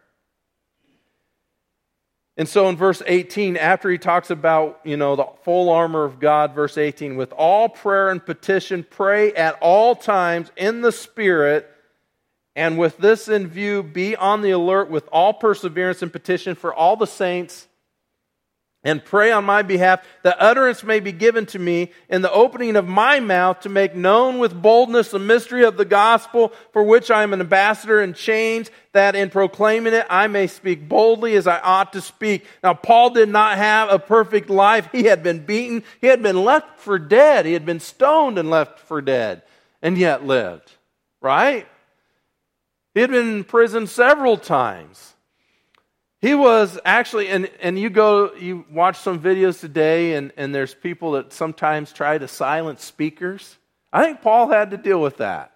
And 2.36 2.48
so 2.48 2.68
in 2.68 2.76
verse 2.76 3.00
18, 3.06 3.56
after 3.56 3.88
he 3.88 3.98
talks 3.98 4.30
about, 4.30 4.80
you 4.82 4.96
know, 4.96 5.14
the 5.14 5.26
full 5.44 5.70
armor 5.70 6.04
of 6.04 6.18
God, 6.18 6.52
verse 6.52 6.76
18, 6.76 7.16
with 7.16 7.32
all 7.32 7.68
prayer 7.68 8.10
and 8.10 8.24
petition, 8.24 8.84
pray 8.88 9.32
at 9.34 9.56
all 9.60 9.94
times 9.94 10.50
in 10.56 10.80
the 10.80 10.90
Spirit, 10.90 11.70
and 12.56 12.76
with 12.76 12.98
this 12.98 13.28
in 13.28 13.46
view, 13.46 13.84
be 13.84 14.16
on 14.16 14.42
the 14.42 14.50
alert 14.50 14.90
with 14.90 15.08
all 15.12 15.32
perseverance 15.32 16.02
and 16.02 16.12
petition 16.12 16.56
for 16.56 16.74
all 16.74 16.96
the 16.96 17.06
saints 17.06 17.68
and 18.84 19.02
pray 19.02 19.32
on 19.32 19.44
my 19.44 19.62
behalf 19.62 20.06
that 20.22 20.36
utterance 20.38 20.84
may 20.84 21.00
be 21.00 21.10
given 21.10 21.46
to 21.46 21.58
me 21.58 21.90
in 22.10 22.20
the 22.20 22.30
opening 22.30 22.76
of 22.76 22.86
my 22.86 23.18
mouth 23.18 23.60
to 23.60 23.70
make 23.70 23.94
known 23.94 24.38
with 24.38 24.60
boldness 24.60 25.10
the 25.10 25.18
mystery 25.18 25.64
of 25.64 25.78
the 25.78 25.86
gospel 25.86 26.52
for 26.72 26.82
which 26.82 27.10
I 27.10 27.22
am 27.22 27.32
an 27.32 27.40
ambassador 27.40 28.02
in 28.02 28.12
chains, 28.12 28.70
that 28.92 29.16
in 29.16 29.30
proclaiming 29.30 29.94
it 29.94 30.06
I 30.10 30.26
may 30.26 30.46
speak 30.46 30.86
boldly 30.86 31.34
as 31.34 31.46
I 31.46 31.58
ought 31.60 31.94
to 31.94 32.02
speak. 32.02 32.46
Now, 32.62 32.74
Paul 32.74 33.10
did 33.10 33.30
not 33.30 33.56
have 33.56 33.90
a 33.90 33.98
perfect 33.98 34.50
life. 34.50 34.88
He 34.92 35.04
had 35.04 35.22
been 35.22 35.46
beaten, 35.46 35.82
he 36.00 36.08
had 36.08 36.22
been 36.22 36.44
left 36.44 36.78
for 36.78 36.98
dead, 36.98 37.46
he 37.46 37.54
had 37.54 37.64
been 37.64 37.80
stoned 37.80 38.38
and 38.38 38.50
left 38.50 38.78
for 38.80 39.00
dead, 39.00 39.42
and 39.80 39.96
yet 39.96 40.26
lived, 40.26 40.70
right? 41.22 41.66
He 42.92 43.00
had 43.00 43.10
been 43.10 43.36
in 43.36 43.44
prison 43.44 43.86
several 43.86 44.36
times. 44.36 45.13
He 46.24 46.34
was 46.34 46.78
actually, 46.86 47.28
and, 47.28 47.50
and 47.60 47.78
you 47.78 47.90
go, 47.90 48.34
you 48.34 48.64
watch 48.72 48.96
some 48.96 49.20
videos 49.20 49.60
today, 49.60 50.14
and, 50.14 50.32
and 50.38 50.54
there's 50.54 50.72
people 50.72 51.12
that 51.12 51.34
sometimes 51.34 51.92
try 51.92 52.16
to 52.16 52.26
silence 52.26 52.82
speakers. 52.82 53.58
I 53.92 54.02
think 54.02 54.22
Paul 54.22 54.48
had 54.48 54.70
to 54.70 54.78
deal 54.78 55.02
with 55.02 55.18
that. 55.18 55.52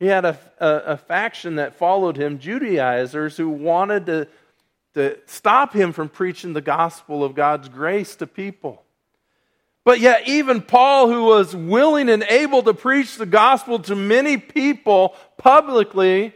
He 0.00 0.06
had 0.06 0.24
a, 0.24 0.36
a, 0.58 0.68
a 0.86 0.96
faction 0.96 1.54
that 1.54 1.76
followed 1.76 2.16
him, 2.16 2.40
Judaizers, 2.40 3.36
who 3.36 3.48
wanted 3.48 4.06
to, 4.06 4.26
to 4.94 5.18
stop 5.26 5.72
him 5.72 5.92
from 5.92 6.08
preaching 6.08 6.52
the 6.52 6.60
gospel 6.60 7.22
of 7.22 7.36
God's 7.36 7.68
grace 7.68 8.16
to 8.16 8.26
people. 8.26 8.82
But 9.84 10.00
yet, 10.00 10.26
even 10.26 10.62
Paul, 10.62 11.06
who 11.06 11.26
was 11.26 11.54
willing 11.54 12.08
and 12.08 12.24
able 12.24 12.64
to 12.64 12.74
preach 12.74 13.18
the 13.18 13.26
gospel 13.26 13.78
to 13.78 13.94
many 13.94 14.36
people 14.36 15.14
publicly, 15.38 16.34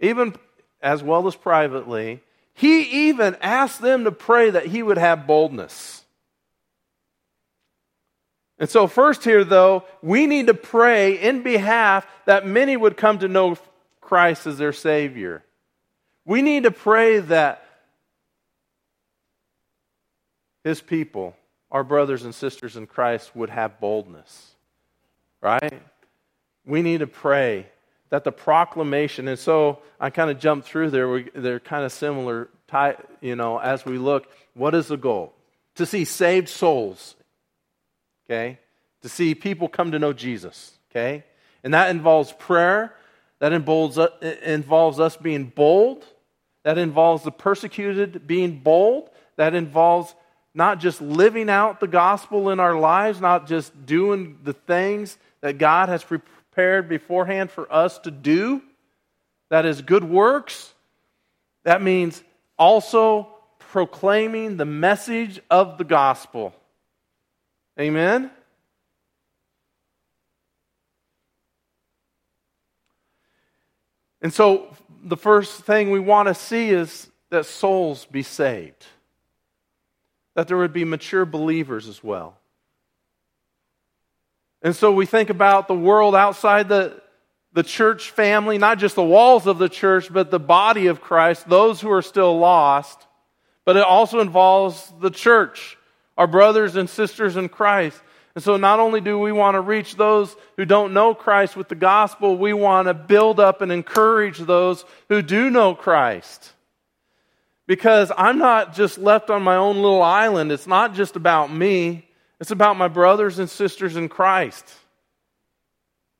even 0.00 0.34
as 0.84 1.02
well 1.02 1.26
as 1.26 1.34
privately, 1.34 2.20
he 2.52 3.08
even 3.08 3.36
asked 3.40 3.80
them 3.80 4.04
to 4.04 4.12
pray 4.12 4.50
that 4.50 4.66
he 4.66 4.82
would 4.82 4.98
have 4.98 5.26
boldness. 5.26 6.04
And 8.58 8.70
so, 8.70 8.86
first 8.86 9.24
here, 9.24 9.42
though, 9.42 9.84
we 10.02 10.26
need 10.26 10.46
to 10.46 10.54
pray 10.54 11.20
in 11.20 11.42
behalf 11.42 12.06
that 12.26 12.46
many 12.46 12.76
would 12.76 12.96
come 12.96 13.18
to 13.18 13.28
know 13.28 13.56
Christ 14.00 14.46
as 14.46 14.58
their 14.58 14.72
Savior. 14.72 15.42
We 16.24 16.40
need 16.40 16.62
to 16.62 16.70
pray 16.70 17.18
that 17.18 17.64
His 20.62 20.80
people, 20.80 21.34
our 21.70 21.82
brothers 21.82 22.22
and 22.22 22.34
sisters 22.34 22.76
in 22.76 22.86
Christ, 22.86 23.34
would 23.34 23.50
have 23.50 23.80
boldness. 23.80 24.52
Right? 25.40 25.82
We 26.64 26.80
need 26.80 27.00
to 27.00 27.06
pray 27.06 27.66
that 28.14 28.22
the 28.22 28.30
proclamation, 28.30 29.26
and 29.26 29.36
so 29.36 29.80
I 29.98 30.08
kind 30.08 30.30
of 30.30 30.38
jumped 30.38 30.68
through 30.68 30.90
there, 30.90 31.08
we, 31.08 31.30
they're 31.34 31.58
kind 31.58 31.84
of 31.84 31.90
similar, 31.90 32.48
you 33.20 33.34
know, 33.34 33.58
as 33.58 33.84
we 33.84 33.98
look. 33.98 34.28
What 34.54 34.72
is 34.72 34.86
the 34.86 34.96
goal? 34.96 35.32
To 35.74 35.84
see 35.84 36.04
saved 36.04 36.48
souls, 36.48 37.16
okay? 38.24 38.60
To 39.02 39.08
see 39.08 39.34
people 39.34 39.66
come 39.66 39.90
to 39.90 39.98
know 39.98 40.12
Jesus, 40.12 40.78
okay? 40.92 41.24
And 41.64 41.74
that 41.74 41.90
involves 41.90 42.32
prayer, 42.34 42.94
that 43.40 43.52
involves, 43.52 43.98
uh, 43.98 44.10
involves 44.44 45.00
us 45.00 45.16
being 45.16 45.46
bold, 45.46 46.04
that 46.62 46.78
involves 46.78 47.24
the 47.24 47.32
persecuted 47.32 48.28
being 48.28 48.60
bold, 48.60 49.10
that 49.34 49.56
involves 49.56 50.14
not 50.54 50.78
just 50.78 51.00
living 51.00 51.50
out 51.50 51.80
the 51.80 51.88
gospel 51.88 52.50
in 52.50 52.60
our 52.60 52.78
lives, 52.78 53.20
not 53.20 53.48
just 53.48 53.86
doing 53.86 54.38
the 54.44 54.52
things 54.52 55.18
that 55.40 55.58
God 55.58 55.88
has 55.88 56.04
prepared 56.04 56.30
prepared 56.54 56.88
beforehand 56.88 57.50
for 57.50 57.72
us 57.72 57.98
to 57.98 58.12
do. 58.12 58.62
That 59.50 59.66
is 59.66 59.82
good 59.82 60.04
works. 60.04 60.72
That 61.64 61.82
means 61.82 62.22
also 62.56 63.28
proclaiming 63.58 64.56
the 64.56 64.64
message 64.64 65.40
of 65.50 65.78
the 65.78 65.84
gospel. 65.84 66.54
Amen? 67.80 68.30
And 74.22 74.32
so, 74.32 74.76
the 75.02 75.16
first 75.16 75.62
thing 75.64 75.90
we 75.90 75.98
want 75.98 76.28
to 76.28 76.34
see 76.34 76.70
is 76.70 77.10
that 77.30 77.46
souls 77.46 78.06
be 78.06 78.22
saved, 78.22 78.86
that 80.34 80.46
there 80.46 80.56
would 80.56 80.72
be 80.72 80.84
mature 80.84 81.24
believers 81.24 81.88
as 81.88 82.04
well. 82.04 82.38
And 84.64 84.74
so 84.74 84.90
we 84.90 85.04
think 85.04 85.28
about 85.28 85.68
the 85.68 85.74
world 85.74 86.16
outside 86.16 86.70
the, 86.70 87.00
the 87.52 87.62
church 87.62 88.10
family, 88.10 88.56
not 88.56 88.78
just 88.78 88.96
the 88.96 89.04
walls 89.04 89.46
of 89.46 89.58
the 89.58 89.68
church, 89.68 90.10
but 90.10 90.30
the 90.30 90.40
body 90.40 90.86
of 90.86 91.02
Christ, 91.02 91.46
those 91.48 91.82
who 91.82 91.90
are 91.92 92.02
still 92.02 92.38
lost. 92.38 93.06
But 93.66 93.76
it 93.76 93.84
also 93.84 94.20
involves 94.20 94.90
the 95.00 95.10
church, 95.10 95.76
our 96.16 96.26
brothers 96.26 96.76
and 96.76 96.88
sisters 96.88 97.36
in 97.36 97.50
Christ. 97.50 98.00
And 98.34 98.42
so 98.42 98.56
not 98.56 98.80
only 98.80 99.02
do 99.02 99.18
we 99.18 99.32
want 99.32 99.54
to 99.54 99.60
reach 99.60 99.96
those 99.96 100.34
who 100.56 100.64
don't 100.64 100.94
know 100.94 101.14
Christ 101.14 101.56
with 101.56 101.68
the 101.68 101.74
gospel, 101.74 102.36
we 102.36 102.54
want 102.54 102.88
to 102.88 102.94
build 102.94 103.38
up 103.38 103.60
and 103.60 103.70
encourage 103.70 104.38
those 104.38 104.84
who 105.10 105.20
do 105.20 105.50
know 105.50 105.74
Christ. 105.74 106.52
Because 107.66 108.10
I'm 108.16 108.38
not 108.38 108.74
just 108.74 108.96
left 108.96 109.28
on 109.28 109.42
my 109.42 109.56
own 109.56 109.76
little 109.76 110.02
island. 110.02 110.50
It's 110.50 110.66
not 110.66 110.94
just 110.94 111.16
about 111.16 111.52
me. 111.52 112.03
It's 112.40 112.50
about 112.50 112.76
my 112.76 112.88
brothers 112.88 113.38
and 113.38 113.48
sisters 113.48 113.96
in 113.96 114.08
Christ. 114.08 114.68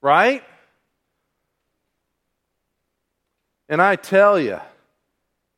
Right? 0.00 0.42
And 3.68 3.80
I 3.80 3.96
tell 3.96 4.38
you, 4.38 4.60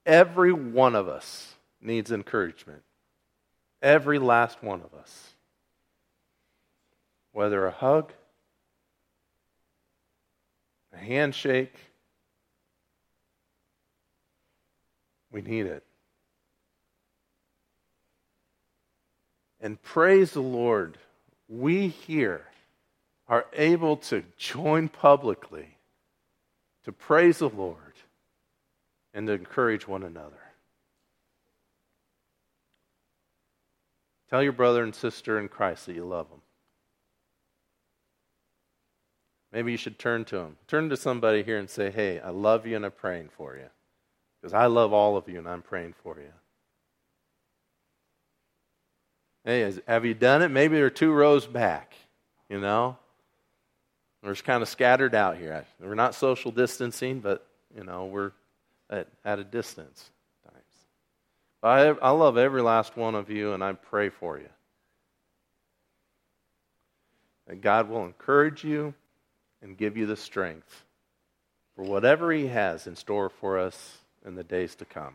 every 0.05 0.53
one 0.53 0.95
of 0.95 1.09
us 1.09 1.55
needs 1.81 2.13
encouragement. 2.13 2.83
Every 3.83 4.19
last 4.19 4.63
one 4.63 4.81
of 4.83 4.99
us. 4.99 5.31
Whether 7.33 7.67
a 7.67 7.71
hug, 7.71 8.13
a 10.93 10.97
handshake, 10.97 11.75
we 15.31 15.43
need 15.43 15.67
it. 15.67 15.86
And 19.67 19.83
praise 19.83 20.31
the 20.31 20.41
Lord, 20.41 20.97
we 21.49 21.89
here 21.89 22.45
are 23.27 23.47
able 23.53 23.97
to 23.97 24.23
join 24.37 24.89
publicly 24.89 25.77
to 26.85 26.93
praise 26.93 27.39
the 27.39 27.49
Lord 27.49 27.95
and 29.13 29.27
to 29.27 29.33
encourage 29.33 29.89
one 29.89 30.05
another. 30.05 30.39
Tell 34.31 34.41
your 34.41 34.53
brother 34.53 34.85
and 34.85 34.95
sister 34.95 35.37
in 35.37 35.49
Christ 35.49 35.87
that 35.87 35.97
you 35.97 36.05
love 36.05 36.29
them. 36.31 36.43
Maybe 39.51 39.73
you 39.73 39.79
should 39.79 39.99
turn 39.99 40.25
to 40.27 40.37
them. 40.37 40.59
Turn 40.69 40.91
to 40.91 40.97
somebody 40.97 41.43
here 41.43 41.59
and 41.59 41.69
say, 41.69 41.91
Hey, 41.91 42.21
I 42.21 42.31
love 42.31 42.69
you 42.69 42.77
and 42.77 42.85
I'm 42.85 42.93
praying 42.93 43.31
for 43.37 43.57
you. 43.57 43.67
Because 44.41 44.55
I 44.55 44.67
love 44.67 44.93
all 44.93 45.17
of 45.17 45.29
you 45.29 45.41
and 45.41 45.49
I'm 45.49 45.63
praying 45.63 45.97
for 46.05 46.21
you. 46.21 46.31
Hey, 49.47 49.73
have 49.89 50.05
you 50.05 50.13
done 50.13 50.43
it? 50.43 50.51
Maybe 50.51 50.77
they're 50.77 50.91
two 50.91 51.13
rows 51.13 51.47
back, 51.47 51.95
you 52.51 52.61
know? 52.61 52.99
We're 54.23 54.33
just 54.33 54.45
kind 54.45 54.63
of 54.63 54.69
scattered 54.69 55.15
out 55.15 55.39
here. 55.39 55.65
We're 55.81 55.95
not 55.95 56.15
social 56.15 56.51
distancing, 56.51 57.21
but, 57.21 57.47
you 57.75 57.85
know, 57.85 58.05
we're 58.05 58.33
at, 58.91 59.09
at 59.25 59.39
a 59.39 59.45
distance 59.45 60.11
I, 61.67 61.89
I 62.01 62.11
love 62.11 62.39
every 62.39 62.63
last 62.63 62.97
one 62.97 63.15
of 63.15 63.29
you, 63.29 63.53
and 63.53 63.63
I 63.63 63.73
pray 63.73 64.09
for 64.09 64.39
you. 64.39 64.49
That 67.49 67.61
God 67.61 67.89
will 67.89 68.05
encourage 68.05 68.63
you 68.63 68.95
and 69.63 69.77
give 69.77 69.97
you 69.97 70.07
the 70.07 70.17
strength 70.17 70.85
for 71.75 71.83
whatever 71.85 72.31
He 72.33 72.47
has 72.49 72.87
in 72.87 72.95
store 72.95 73.29
for 73.29 73.59
us 73.59 73.99
in 74.25 74.37
the 74.37 74.45
days 74.45 74.77
to 74.77 74.85
come. 74.85 75.15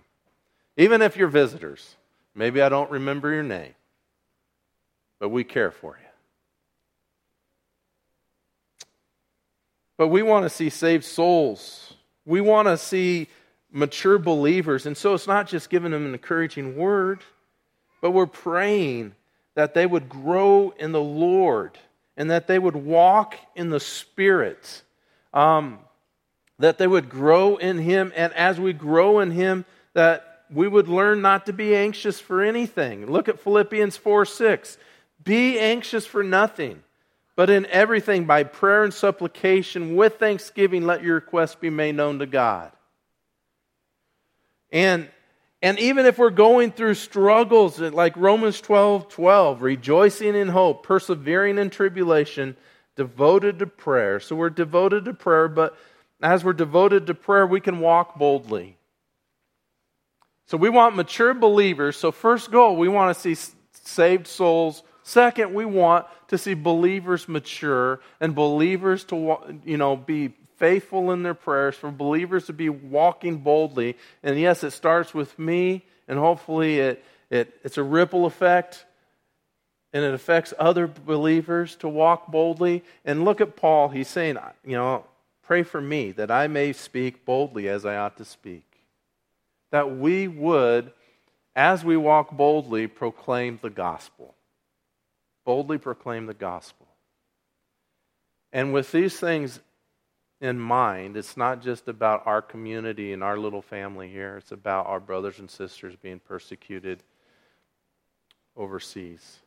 Even 0.76 1.02
if 1.02 1.16
you're 1.16 1.28
visitors, 1.28 1.96
maybe 2.36 2.62
I 2.62 2.70
don't 2.70 2.92
remember 2.92 3.32
your 3.32 3.44
name, 3.44 3.74
but 5.22 5.30
we 5.30 5.44
care 5.44 5.70
for 5.70 6.00
you. 6.02 6.08
But 9.96 10.08
we 10.08 10.24
want 10.24 10.46
to 10.46 10.50
see 10.50 10.72
saved 10.72 11.06
souls. 11.06 11.94
We 12.26 12.42
want 12.42 12.68
to 12.68 12.76
see 12.76 13.28
mature 13.72 14.18
believers. 14.18 14.88
And 14.88 14.98
so 14.98 15.14
it's 15.14 15.28
not 15.28 15.48
just 15.48 15.70
giving 15.70 15.92
them 15.92 16.08
an 16.08 16.14
encouraging 16.14 16.76
word, 16.76 17.20
but 18.02 18.12
we're 18.12 18.26
praying 18.26 19.14
that 19.54 19.76
they 19.76 19.86
would 19.86 20.10
grow 20.10 20.74
in 20.80 20.92
the 20.92 21.00
Lord 21.00 21.78
and 22.18 22.32
that 22.32 22.48
they 22.48 22.58
would 22.58 22.76
walk 22.76 23.36
in 23.56 23.70
the 23.70 23.80
Spirit. 23.80 24.82
Um, 25.36 25.78
that 26.58 26.80
they 26.80 26.88
would 26.88 27.10
grow 27.10 27.58
in 27.58 27.78
Him. 27.78 28.12
And 28.16 28.34
as 28.34 28.60
we 28.60 28.74
grow 28.74 29.20
in 29.20 29.30
Him, 29.30 29.66
that 29.94 30.46
we 30.52 30.68
would 30.68 30.88
learn 30.88 31.22
not 31.22 31.46
to 31.46 31.54
be 31.54 31.76
anxious 31.76 32.20
for 32.20 32.42
anything. 32.42 33.06
Look 33.06 33.30
at 33.30 33.40
Philippians 33.40 33.98
4 33.98 34.26
6. 34.26 34.78
Be 35.24 35.60
anxious 35.60 36.06
for 36.06 36.24
nothing, 36.24 36.82
but 37.36 37.50
in 37.50 37.66
everything 37.68 38.26
by 38.26 38.44
prayer 38.44 38.84
and 38.84 38.94
supplication 38.94 39.96
with 39.96 40.20
thanksgiving, 40.20 40.86
let 40.86 41.04
your 41.04 41.16
requests 41.16 41.56
be 41.56 41.70
made 41.70 41.96
known 41.96 42.20
to 42.20 42.26
God. 42.26 42.72
And 44.72 45.10
and 45.64 45.78
even 45.78 46.08
if 46.08 46.18
we're 46.18 46.32
going 46.32 46.72
through 46.72 46.96
struggles 46.96 47.80
like 47.80 48.18
Romans 48.18 48.60
12 48.62 49.10
12, 49.10 49.62
rejoicing 49.62 50.36
in 50.36 50.48
hope, 50.48 50.84
persevering 50.84 51.60
in 51.60 51.70
tribulation, 51.70 52.58
devoted 52.96 53.60
to 53.60 53.68
prayer. 53.68 54.20
So 54.20 54.36
we're 54.36 54.50
devoted 54.50 55.06
to 55.06 55.14
prayer, 55.14 55.48
but 55.48 55.78
as 56.22 56.44
we're 56.44 56.54
devoted 56.54 57.08
to 57.08 57.14
prayer, 57.14 57.46
we 57.46 57.60
can 57.60 57.80
walk 57.80 58.18
boldly. 58.18 58.78
So 60.48 60.58
we 60.58 60.70
want 60.70 60.96
mature 60.96 61.34
believers. 61.34 61.96
So, 61.96 62.12
first 62.12 62.52
goal, 62.52 62.76
we 62.76 62.90
want 62.90 63.16
to 63.16 63.36
see 63.36 63.52
saved 63.72 64.28
souls. 64.28 64.84
Second, 65.04 65.54
we 65.54 65.66
want 65.66 66.06
to 66.28 66.38
see 66.38 66.54
believers 66.54 67.28
mature 67.28 68.00
and 68.20 68.36
believers 68.36 69.04
to 69.06 69.60
you 69.66 69.78
know 69.78 69.96
be 69.96 70.34
faithful 70.58 71.12
in 71.12 71.24
their 71.24 71.34
prayers, 71.34 71.76
for 71.76 71.92
believers 71.92 72.46
to 72.46 72.54
be 72.54 72.70
walking 72.70 73.38
boldly. 73.38 73.98
And 74.22 74.40
yes, 74.40 74.64
it 74.64 74.72
starts 74.72 75.14
with 75.14 75.38
me, 75.40 75.86
and 76.08 76.20
hopefully 76.20 76.80
it, 76.80 77.04
it, 77.30 77.54
it's 77.64 77.78
a 77.78 77.84
ripple 77.84 78.26
effect 78.26 78.86
and 79.94 80.06
it 80.06 80.14
affects 80.14 80.54
other 80.58 80.88
believers 80.88 81.76
to 81.76 81.90
walk 81.90 82.32
boldly. 82.32 82.82
And 83.04 83.26
look 83.26 83.42
at 83.42 83.58
Paul. 83.58 83.90
He's 83.90 84.08
saying, 84.08 84.38
you 84.64 84.78
know, 84.78 85.04
Pray 85.52 85.64
for 85.64 85.82
me 85.82 86.14
that 86.14 86.32
I 86.32 86.48
may 86.48 86.72
speak 86.72 87.26
boldly 87.26 87.68
as 87.68 87.86
I 87.86 87.98
ought 87.98 88.16
to 88.16 88.24
speak. 88.24 88.64
That 89.72 89.98
we 89.98 90.26
would, 90.26 90.94
as 91.58 91.84
we 91.84 91.98
walk 91.98 92.32
boldly, 92.32 92.88
proclaim 92.88 93.60
the 93.62 93.70
gospel. 93.70 94.34
Boldly 95.46 95.78
proclaim 95.78 96.26
the 96.26 96.34
gospel. 96.34 96.88
And 98.54 98.74
with 98.74 98.92
these 98.92 99.20
things 99.20 99.60
in 100.40 100.60
mind, 100.60 101.16
it's 101.16 101.38
not 101.38 101.62
just 101.62 101.88
about 101.88 102.24
our 102.26 102.42
community 102.42 103.14
and 103.14 103.24
our 103.24 103.38
little 103.38 103.62
family 103.62 104.10
here, 104.10 104.38
it's 104.38 104.52
about 104.52 104.88
our 104.88 105.00
brothers 105.00 105.40
and 105.40 105.50
sisters 105.50 105.96
being 105.96 106.20
persecuted 106.20 107.04
overseas. 108.56 109.40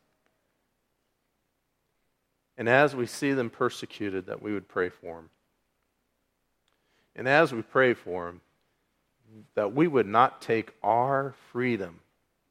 And 2.57 2.69
as 2.69 2.95
we 2.95 3.05
see 3.05 3.33
them 3.33 3.49
persecuted, 3.49 4.27
that 4.27 4.41
we 4.41 4.53
would 4.53 4.67
pray 4.67 4.89
for 4.89 5.15
them. 5.17 5.29
And 7.15 7.27
as 7.27 7.53
we 7.53 7.61
pray 7.61 7.93
for 7.93 8.27
them, 8.27 8.41
that 9.55 9.73
we 9.73 9.87
would 9.87 10.07
not 10.07 10.41
take 10.41 10.71
our 10.81 11.35
freedom 11.51 11.99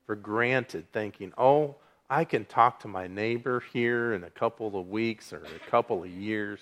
for 0.06 0.14
granted, 0.14 0.92
thinking, 0.92 1.32
oh, 1.38 1.76
I 2.08 2.24
can 2.24 2.44
talk 2.44 2.80
to 2.80 2.88
my 2.88 3.06
neighbor 3.06 3.62
here 3.72 4.12
in 4.12 4.24
a 4.24 4.30
couple 4.30 4.78
of 4.78 4.88
weeks 4.88 5.32
or 5.32 5.42
a 5.44 5.70
couple 5.70 6.02
of 6.02 6.10
years. 6.10 6.60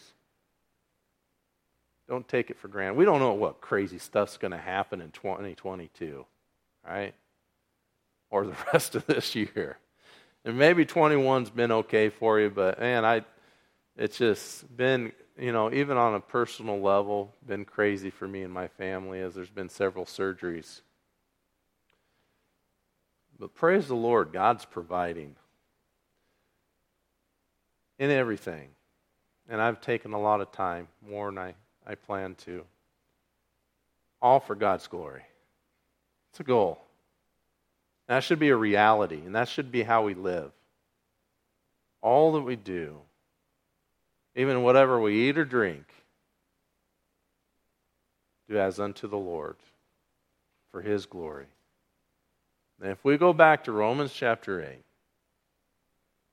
Don't 2.08 2.26
take 2.26 2.50
it 2.50 2.58
for 2.58 2.68
granted. 2.68 2.96
We 2.96 3.04
don't 3.04 3.20
know 3.20 3.32
what 3.32 3.60
crazy 3.60 3.98
stuff's 3.98 4.36
going 4.36 4.52
to 4.52 4.58
happen 4.58 5.00
in 5.00 5.10
2022, 5.10 6.24
right? 6.86 7.14
Or 8.30 8.46
the 8.46 8.56
rest 8.72 8.94
of 8.94 9.06
this 9.06 9.34
year. 9.34 9.78
And 10.44 10.58
maybe 10.58 10.84
21's 10.84 11.50
been 11.50 11.72
okay 11.72 12.08
for 12.08 12.40
you, 12.40 12.50
but 12.50 12.80
man, 12.80 13.04
I 13.04 13.24
it's 13.96 14.16
just 14.16 14.74
been 14.76 15.12
you 15.38 15.52
know, 15.52 15.72
even 15.72 15.96
on 15.96 16.14
a 16.14 16.20
personal 16.20 16.80
level, 16.80 17.34
been 17.46 17.64
crazy 17.64 18.10
for 18.10 18.28
me 18.28 18.42
and 18.42 18.52
my 18.52 18.68
family 18.68 19.20
as 19.20 19.34
there's 19.34 19.50
been 19.50 19.68
several 19.68 20.04
surgeries. 20.04 20.82
But 23.38 23.54
praise 23.54 23.88
the 23.88 23.94
Lord, 23.94 24.32
God's 24.32 24.64
providing 24.64 25.34
in 27.98 28.10
everything. 28.10 28.68
And 29.48 29.60
I've 29.60 29.80
taken 29.80 30.12
a 30.12 30.20
lot 30.20 30.40
of 30.40 30.52
time, 30.52 30.88
more 31.06 31.30
than 31.30 31.38
I, 31.38 31.54
I 31.86 31.94
plan 31.96 32.36
to. 32.44 32.64
All 34.20 34.38
for 34.38 34.54
God's 34.54 34.86
glory. 34.86 35.22
It's 36.30 36.40
a 36.40 36.44
goal. 36.44 36.80
That 38.06 38.22
should 38.22 38.38
be 38.38 38.50
a 38.50 38.56
reality, 38.56 39.20
and 39.24 39.34
that 39.34 39.48
should 39.48 39.72
be 39.72 39.82
how 39.82 40.04
we 40.04 40.14
live. 40.14 40.52
All 42.00 42.32
that 42.32 42.42
we 42.42 42.56
do 42.56 42.98
even 44.34 44.62
whatever 44.62 45.00
we 45.00 45.28
eat 45.28 45.36
or 45.36 45.44
drink, 45.44 45.84
do 48.48 48.58
as 48.58 48.80
unto 48.80 49.06
the 49.06 49.18
Lord 49.18 49.56
for 50.70 50.80
his 50.80 51.06
glory. 51.06 51.46
And 52.82 52.90
if 52.90 53.02
we 53.04 53.16
go 53.16 53.32
back 53.32 53.64
to 53.64 53.72
Romans 53.72 54.12
chapter 54.12 54.60
8, 54.62 54.84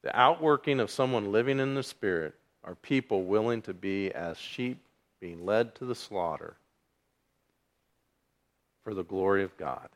the 0.01 0.19
outworking 0.19 0.81
of 0.81 0.91
someone 0.91 1.31
living 1.31 1.59
in 1.59 1.75
the 1.75 1.83
Spirit 1.83 2.33
are 2.65 2.75
people 2.75 3.23
willing 3.23 3.61
to 3.61 3.73
be 3.73 4.11
as 4.11 4.37
sheep 4.37 4.79
being 5.21 5.45
led 5.45 5.75
to 5.75 5.85
the 5.85 5.95
slaughter 5.95 6.57
for 8.83 8.93
the 8.93 9.03
glory 9.03 9.43
of 9.43 9.55
God. 9.55 9.87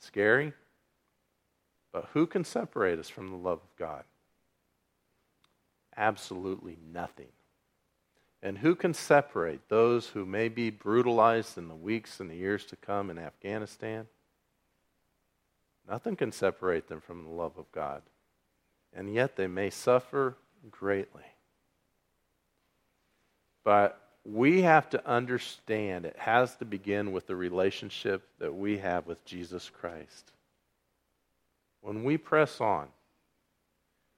Scary? 0.00 0.54
But 1.92 2.08
who 2.14 2.26
can 2.26 2.44
separate 2.44 2.98
us 2.98 3.10
from 3.10 3.30
the 3.30 3.36
love 3.36 3.58
of 3.58 3.76
God? 3.76 4.04
absolutely 5.98 6.78
nothing. 6.92 7.26
And 8.42 8.58
who 8.58 8.74
can 8.74 8.94
separate 8.94 9.68
those 9.68 10.08
who 10.08 10.24
may 10.24 10.48
be 10.48 10.70
brutalized 10.70 11.58
in 11.58 11.68
the 11.68 11.74
weeks 11.74 12.20
and 12.20 12.30
the 12.30 12.36
years 12.36 12.64
to 12.66 12.76
come 12.76 13.10
in 13.10 13.18
Afghanistan? 13.18 14.06
Nothing 15.88 16.16
can 16.16 16.30
separate 16.30 16.88
them 16.88 17.00
from 17.00 17.24
the 17.24 17.30
love 17.30 17.58
of 17.58 17.70
God. 17.72 18.02
And 18.94 19.12
yet 19.12 19.36
they 19.36 19.46
may 19.46 19.70
suffer 19.70 20.36
greatly. 20.70 21.24
But 23.64 24.00
we 24.24 24.62
have 24.62 24.88
to 24.90 25.06
understand 25.06 26.04
it 26.04 26.16
has 26.18 26.54
to 26.56 26.64
begin 26.64 27.12
with 27.12 27.26
the 27.26 27.36
relationship 27.36 28.28
that 28.38 28.54
we 28.54 28.78
have 28.78 29.06
with 29.06 29.24
Jesus 29.24 29.70
Christ. 29.70 30.32
When 31.80 32.04
we 32.04 32.18
press 32.18 32.60
on, 32.60 32.88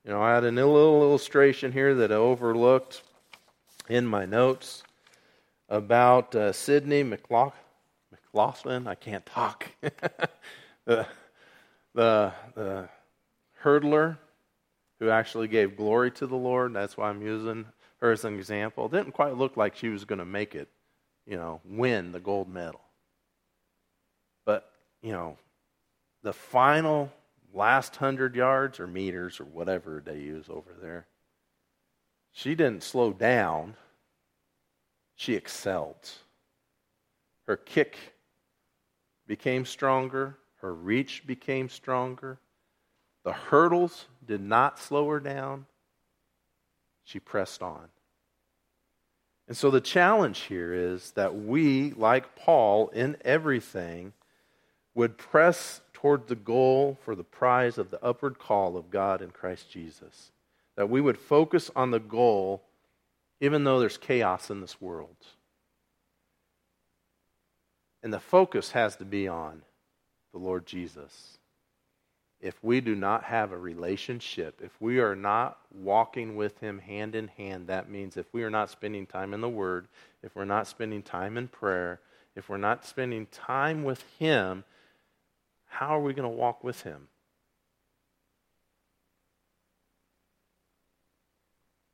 you 0.04 0.10
know, 0.10 0.20
I 0.20 0.34
had 0.34 0.44
a 0.44 0.50
little 0.50 1.02
illustration 1.02 1.72
here 1.72 1.94
that 1.96 2.10
I 2.10 2.16
overlooked 2.16 3.02
in 3.90 4.06
my 4.06 4.24
notes 4.24 4.84
about 5.68 6.34
uh, 6.36 6.52
Sydney 6.52 7.02
McLaughlin. 7.02 8.86
I 8.86 8.94
can't 8.94 9.26
talk. 9.26 9.66
the, 10.84 11.06
the, 11.92 12.32
the 12.54 12.88
hurdler 13.64 14.16
who 15.00 15.10
actually 15.10 15.48
gave 15.48 15.76
glory 15.76 16.12
to 16.12 16.28
the 16.28 16.36
Lord. 16.36 16.72
That's 16.72 16.96
why 16.96 17.08
I'm 17.08 17.20
using 17.20 17.66
her 18.00 18.12
as 18.12 18.24
an 18.24 18.34
example. 18.36 18.88
Didn't 18.88 19.12
quite 19.12 19.36
look 19.36 19.56
like 19.56 19.74
she 19.74 19.88
was 19.88 20.04
going 20.04 20.20
to 20.20 20.24
make 20.24 20.54
it, 20.54 20.68
you 21.26 21.36
know, 21.36 21.60
win 21.64 22.12
the 22.12 22.20
gold 22.20 22.48
medal. 22.48 22.80
But, 24.44 24.70
you 25.02 25.12
know, 25.12 25.36
the 26.22 26.32
final 26.32 27.12
last 27.52 27.96
hundred 27.96 28.36
yards 28.36 28.78
or 28.78 28.86
meters 28.86 29.40
or 29.40 29.44
whatever 29.46 30.00
they 30.04 30.18
use 30.18 30.46
over 30.48 30.70
there, 30.80 31.06
she 32.32 32.54
didn't 32.54 32.82
slow 32.82 33.12
down. 33.12 33.74
She 35.16 35.34
excelled. 35.34 36.08
Her 37.46 37.56
kick 37.56 37.96
became 39.26 39.64
stronger, 39.64 40.36
her 40.60 40.74
reach 40.74 41.26
became 41.26 41.68
stronger. 41.68 42.38
The 43.22 43.32
hurdles 43.32 44.06
did 44.26 44.40
not 44.40 44.78
slow 44.78 45.08
her 45.08 45.20
down. 45.20 45.66
she 47.04 47.18
pressed 47.18 47.62
on. 47.62 47.88
And 49.48 49.56
so 49.56 49.70
the 49.70 49.80
challenge 49.80 50.42
here 50.42 50.72
is 50.72 51.10
that 51.12 51.34
we, 51.34 51.90
like 51.90 52.36
Paul, 52.36 52.88
in 52.90 53.16
everything, 53.24 54.12
would 54.94 55.18
press 55.18 55.80
toward 55.92 56.28
the 56.28 56.36
goal 56.36 56.98
for 57.04 57.16
the 57.16 57.24
prize 57.24 57.76
of 57.76 57.90
the 57.90 58.02
upward 58.02 58.38
call 58.38 58.76
of 58.76 58.90
God 58.90 59.20
in 59.22 59.30
Christ 59.30 59.68
Jesus. 59.70 60.30
That 60.80 60.88
we 60.88 61.02
would 61.02 61.18
focus 61.18 61.70
on 61.76 61.90
the 61.90 62.00
goal, 62.00 62.62
even 63.38 63.64
though 63.64 63.80
there's 63.80 63.98
chaos 63.98 64.48
in 64.48 64.62
this 64.62 64.80
world. 64.80 65.14
And 68.02 68.14
the 68.14 68.18
focus 68.18 68.70
has 68.70 68.96
to 68.96 69.04
be 69.04 69.28
on 69.28 69.60
the 70.32 70.38
Lord 70.38 70.64
Jesus 70.64 71.36
if 72.40 72.54
we 72.64 72.80
do 72.80 72.94
not 72.94 73.24
have 73.24 73.52
a 73.52 73.58
relationship, 73.58 74.62
if 74.64 74.72
we 74.80 75.00
are 75.00 75.14
not 75.14 75.58
walking 75.70 76.34
with 76.34 76.58
Him 76.60 76.78
hand 76.78 77.14
in 77.14 77.28
hand, 77.28 77.66
that 77.66 77.90
means 77.90 78.16
if 78.16 78.32
we 78.32 78.42
are 78.42 78.48
not 78.48 78.70
spending 78.70 79.04
time 79.04 79.34
in 79.34 79.42
the 79.42 79.50
Word, 79.50 79.86
if 80.22 80.34
we're 80.34 80.46
not 80.46 80.66
spending 80.66 81.02
time 81.02 81.36
in 81.36 81.46
prayer, 81.46 82.00
if 82.34 82.48
we're 82.48 82.56
not 82.56 82.86
spending 82.86 83.26
time 83.26 83.84
with 83.84 84.02
Him, 84.18 84.64
how 85.66 85.94
are 85.94 86.00
we 86.00 86.14
going 86.14 86.30
to 86.30 86.34
walk 86.34 86.64
with 86.64 86.80
Him? 86.80 87.08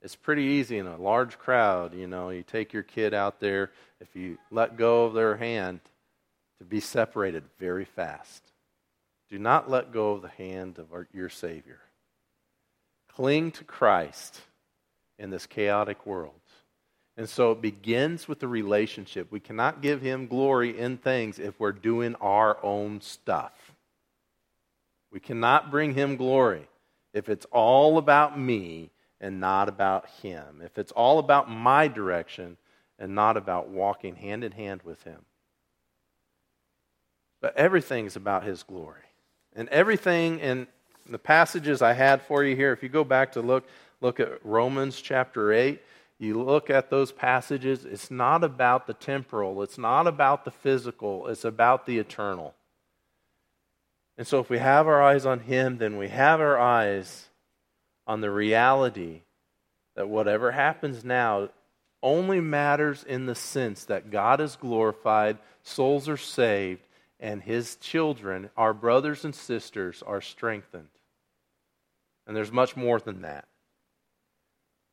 It's 0.07 0.15
pretty 0.15 0.45
easy 0.45 0.79
in 0.79 0.87
a 0.87 0.97
large 0.97 1.37
crowd, 1.37 1.93
you 1.93 2.07
know, 2.07 2.31
you 2.31 2.45
take 2.45 2.73
your 2.73 2.85
kid 2.85 3.13
out 3.13 3.41
there, 3.41 3.73
if 4.01 4.15
you 4.15 4.39
let 4.53 4.77
go 4.77 5.05
of 5.05 5.15
their 5.15 5.37
hand, 5.37 5.81
to 6.61 6.65
be 6.65 6.79
separated 6.79 7.43
very 7.59 7.85
fast. 7.85 8.45
Do 9.29 9.41
not 9.41 9.69
let 9.69 9.91
go 9.91 10.13
of 10.13 10.23
the 10.23 10.29
hand 10.29 10.79
of 10.79 10.93
our, 10.93 11.09
your 11.13 11.29
Savior. 11.29 11.81
Cling 13.17 13.51
to 13.51 13.65
Christ 13.65 14.41
in 15.19 15.31
this 15.31 15.45
chaotic 15.45 16.07
world. 16.07 16.35
And 17.17 17.29
so 17.29 17.51
it 17.51 17.61
begins 17.61 18.29
with 18.29 18.39
the 18.39 18.47
relationship. 18.47 19.33
We 19.33 19.41
cannot 19.41 19.83
give 19.83 20.03
Him 20.03 20.29
glory 20.29 20.79
in 20.79 20.99
things 20.99 21.41
if 21.41 21.59
we're 21.59 21.73
doing 21.73 22.15
our 22.21 22.65
own 22.65 23.01
stuff. 23.01 23.73
We 25.11 25.19
cannot 25.19 25.73
bring 25.73 25.95
Him 25.95 26.15
glory 26.15 26.69
if 27.13 27.29
it's 27.29 27.47
all 27.51 27.99
about 27.99 28.39
me 28.39 28.93
and 29.21 29.41
not 29.41 29.69
about 29.69 30.09
Him. 30.23 30.61
If 30.65 30.79
it's 30.79 30.93
all 30.93 31.19
about 31.19 31.51
my 31.51 31.89
direction 31.89 32.57
and 32.99 33.15
not 33.15 33.37
about 33.37 33.69
walking 33.69 34.17
hand 34.17 34.45
in 34.45 34.53
hand 34.53 34.83
with 34.83 35.03
Him. 35.05 35.23
But 37.41 37.57
everything 37.57 38.07
is 38.07 38.17
about 38.17 38.45
His 38.45 38.63
glory. 38.63 39.03
And 39.55 39.69
everything 39.69 40.39
in 40.41 40.67
the 41.09 41.19
passages 41.19 41.83
I 41.83 41.93
had 41.93 42.23
for 42.23 42.45
you 42.45 42.57
here, 42.57 42.73
if 42.73 42.83
you 42.83 42.89
go 42.89 43.05
back 43.05 43.33
to 43.33 43.41
look, 43.41 43.67
look 44.01 44.21
at 44.21 44.45
Romans 44.45 45.01
chapter 45.01 45.53
8, 45.53 45.81
you 46.19 46.43
look 46.43 46.71
at 46.71 46.91
those 46.91 47.13
passages, 47.13 47.85
it's 47.85 48.11
not 48.11 48.43
about 48.43 48.87
the 48.87 48.95
temporal, 48.95 49.63
it's 49.63 49.79
not 49.79 50.07
about 50.07 50.45
the 50.45 50.51
physical, 50.51 51.27
it's 51.29 51.45
about 51.45 51.87
the 51.87 51.99
eternal. 51.99 52.55
And 54.17 54.27
so 54.27 54.41
if 54.41 54.49
we 54.49 54.59
have 54.59 54.87
our 54.87 55.03
eyes 55.03 55.27
on 55.27 55.41
Him, 55.41 55.77
then 55.77 55.99
we 55.99 56.09
have 56.09 56.41
our 56.41 56.59
eyes 56.59 57.29
on 58.07 58.21
the 58.21 58.31
reality 58.31 59.23
that 59.95 60.09
whatever 60.09 60.53
happens 60.53 61.05
now 61.05 61.49
only 62.03 62.41
matters 62.41 63.03
in 63.03 63.27
the 63.27 63.35
sense 63.35 63.85
that 63.87 64.11
God 64.11 64.41
is 64.41 64.57
glorified, 64.57 65.39
souls 65.63 66.09
are 66.09 66.17
saved, 66.17 66.83
and 67.19 67.43
his 67.43 67.77
children, 67.77 68.51
our 68.57 68.75
brothers 68.75 69.25
and 69.25 69.35
sisters, 69.35 70.03
are 70.07 70.21
strengthened. 70.21 70.89
And 72.27 72.37
there's 72.37 72.53
much 72.53 72.77
more 72.77 73.01
than 73.01 73.23
that. 73.23 73.47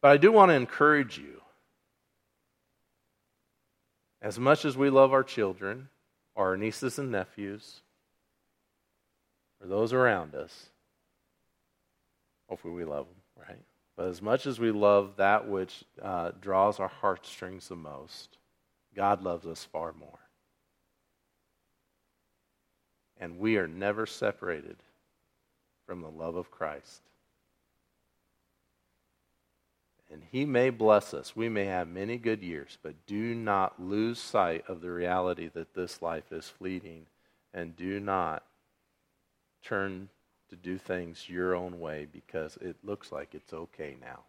But 0.02 0.12
I 0.12 0.18
do 0.18 0.32
want 0.32 0.50
to 0.50 0.56
encourage 0.56 1.18
you. 1.18 1.42
As 4.22 4.40
much 4.40 4.64
as 4.64 4.78
we 4.78 4.90
love 4.90 5.12
our 5.12 5.24
children, 5.24 5.90
our 6.36 6.56
nieces 6.56 6.98
and 6.98 7.12
nephews, 7.12 7.82
or 9.62 9.68
those 9.68 9.92
around 9.92 10.34
us, 10.34 10.70
hopefully 12.54 12.74
we 12.74 12.86
love 12.86 13.08
them, 13.08 13.48
right? 13.50 13.64
But 13.96 14.08
as 14.08 14.22
much 14.22 14.46
as 14.46 14.60
we 14.60 14.72
love 14.72 15.14
that 15.18 15.48
which 15.48 15.84
uh, 16.02 16.32
draws 16.42 16.80
our 16.80 16.88
heartstrings 16.88 17.68
the 17.68 17.76
most, 17.76 18.38
God 18.96 19.24
loves 19.24 19.46
us 19.46 19.68
far 19.72 19.94
more 19.94 20.20
and 23.24 23.40
we 23.40 23.56
are 23.56 23.68
never 23.68 24.06
separated 24.06 24.76
from 25.86 26.02
the 26.02 26.10
love 26.10 26.36
of 26.36 26.52
Christ. 26.52 27.02
And 30.12 30.22
He 30.30 30.44
may 30.46 30.70
bless 30.70 31.14
us. 31.14 31.34
We 31.34 31.48
may 31.48 31.64
have 31.64 31.88
many 31.88 32.18
good 32.18 32.44
years, 32.44 32.78
but 32.84 33.06
do 33.08 33.34
not 33.34 33.82
lose 33.82 34.20
sight 34.20 34.66
of 34.68 34.82
the 34.82 34.92
reality 34.92 35.50
that 35.54 35.74
this 35.74 36.02
life 36.02 36.34
is 36.34 36.50
fleeting. 36.50 37.06
And 37.54 37.78
do 37.78 38.00
not 38.02 38.44
turn 39.64 40.10
to 40.54 40.70
do 40.70 40.78
things 40.78 41.28
your 41.28 41.56
own 41.56 41.80
way 41.80 42.08
because 42.12 42.58
it 42.62 42.76
looks 42.84 43.12
like 43.12 43.34
it's 43.34 43.54
okay 43.54 43.96
now. 44.00 44.20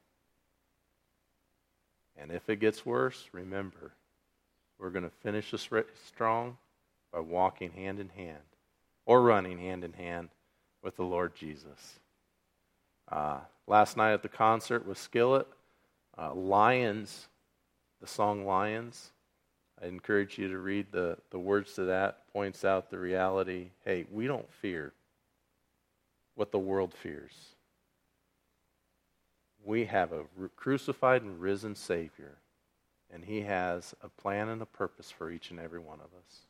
And 2.16 2.30
if 2.30 2.48
it 2.48 2.56
gets 2.56 2.86
worse, 2.86 3.28
remember, 3.32 3.92
we're 4.78 4.90
going 4.90 5.04
to 5.04 5.10
finish 5.22 5.50
this 5.50 5.68
strong 6.06 6.56
by 7.12 7.20
walking 7.20 7.72
hand 7.72 8.00
in 8.00 8.08
hand 8.08 8.42
or 9.04 9.20
running 9.20 9.58
hand 9.58 9.84
in 9.84 9.92
hand 9.92 10.30
with 10.82 10.96
the 10.96 11.04
Lord 11.04 11.34
Jesus. 11.34 11.98
Uh, 13.10 13.40
last 13.66 13.96
night 13.96 14.14
at 14.14 14.22
the 14.22 14.28
concert 14.28 14.86
with 14.86 14.96
Skillet, 14.96 15.46
uh, 16.16 16.32
Lions, 16.32 17.28
the 18.00 18.06
song 18.06 18.46
Lions, 18.46 19.10
I 19.82 19.88
encourage 19.88 20.38
you 20.38 20.48
to 20.48 20.58
read 20.58 20.86
the, 20.90 21.18
the 21.30 21.38
words 21.38 21.74
to 21.74 21.84
that, 21.84 22.32
points 22.32 22.64
out 22.64 22.90
the 22.90 22.98
reality 22.98 23.68
hey, 23.84 24.06
we 24.10 24.26
don't 24.26 24.50
fear 24.50 24.94
what 26.34 26.50
the 26.50 26.58
world 26.58 26.92
fears. 26.94 27.32
We 29.64 29.86
have 29.86 30.12
a 30.12 30.24
crucified 30.56 31.22
and 31.22 31.40
risen 31.40 31.74
Savior, 31.74 32.36
and 33.12 33.24
He 33.24 33.42
has 33.42 33.94
a 34.02 34.08
plan 34.08 34.48
and 34.48 34.60
a 34.60 34.66
purpose 34.66 35.10
for 35.10 35.30
each 35.30 35.50
and 35.50 35.58
every 35.58 35.78
one 35.78 36.00
of 36.00 36.06
us. 36.06 36.40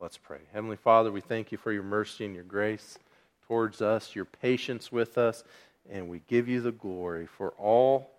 Let's 0.00 0.18
pray. 0.18 0.40
Heavenly 0.52 0.76
Father, 0.76 1.10
we 1.10 1.20
thank 1.20 1.50
you 1.50 1.58
for 1.58 1.72
your 1.72 1.82
mercy 1.82 2.24
and 2.24 2.34
your 2.34 2.44
grace 2.44 2.98
towards 3.46 3.80
us, 3.82 4.14
your 4.14 4.24
patience 4.24 4.92
with 4.92 5.18
us, 5.18 5.44
and 5.90 6.08
we 6.08 6.20
give 6.28 6.48
you 6.48 6.60
the 6.60 6.72
glory 6.72 7.26
for 7.26 7.50
all 7.58 8.10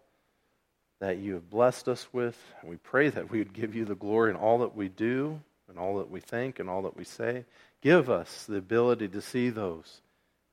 that 1.00 1.18
you 1.18 1.34
have 1.34 1.50
blessed 1.50 1.88
us 1.88 2.08
with. 2.12 2.38
And 2.62 2.70
we 2.70 2.78
pray 2.78 3.10
that 3.10 3.30
we 3.30 3.40
would 3.40 3.54
give 3.54 3.76
you 3.76 3.86
the 3.86 3.96
glory 3.96 4.32
in 4.32 4.36
all 4.36 4.60
that 4.60 4.76
we 4.76 4.90
do, 4.90 5.40
and 5.70 5.80
all 5.80 5.98
that 5.98 6.10
we 6.10 6.20
think, 6.20 6.60
and 6.60 6.70
all 6.70 6.82
that 6.84 6.98
we 6.98 7.04
say. 7.04 7.46
Give 7.82 8.10
us 8.10 8.46
the 8.46 8.58
ability 8.58 9.08
to 9.10 9.22
see 9.22 9.50
those 9.50 10.02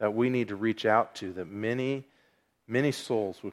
that 0.03 0.15
we 0.15 0.29
need 0.29 0.49
to 0.49 0.57
reach 0.57 0.85
out 0.85 1.15
to, 1.15 1.33
that 1.33 1.47
many, 1.47 2.05
many 2.67 2.91
souls 2.91 3.41
would 3.45 3.51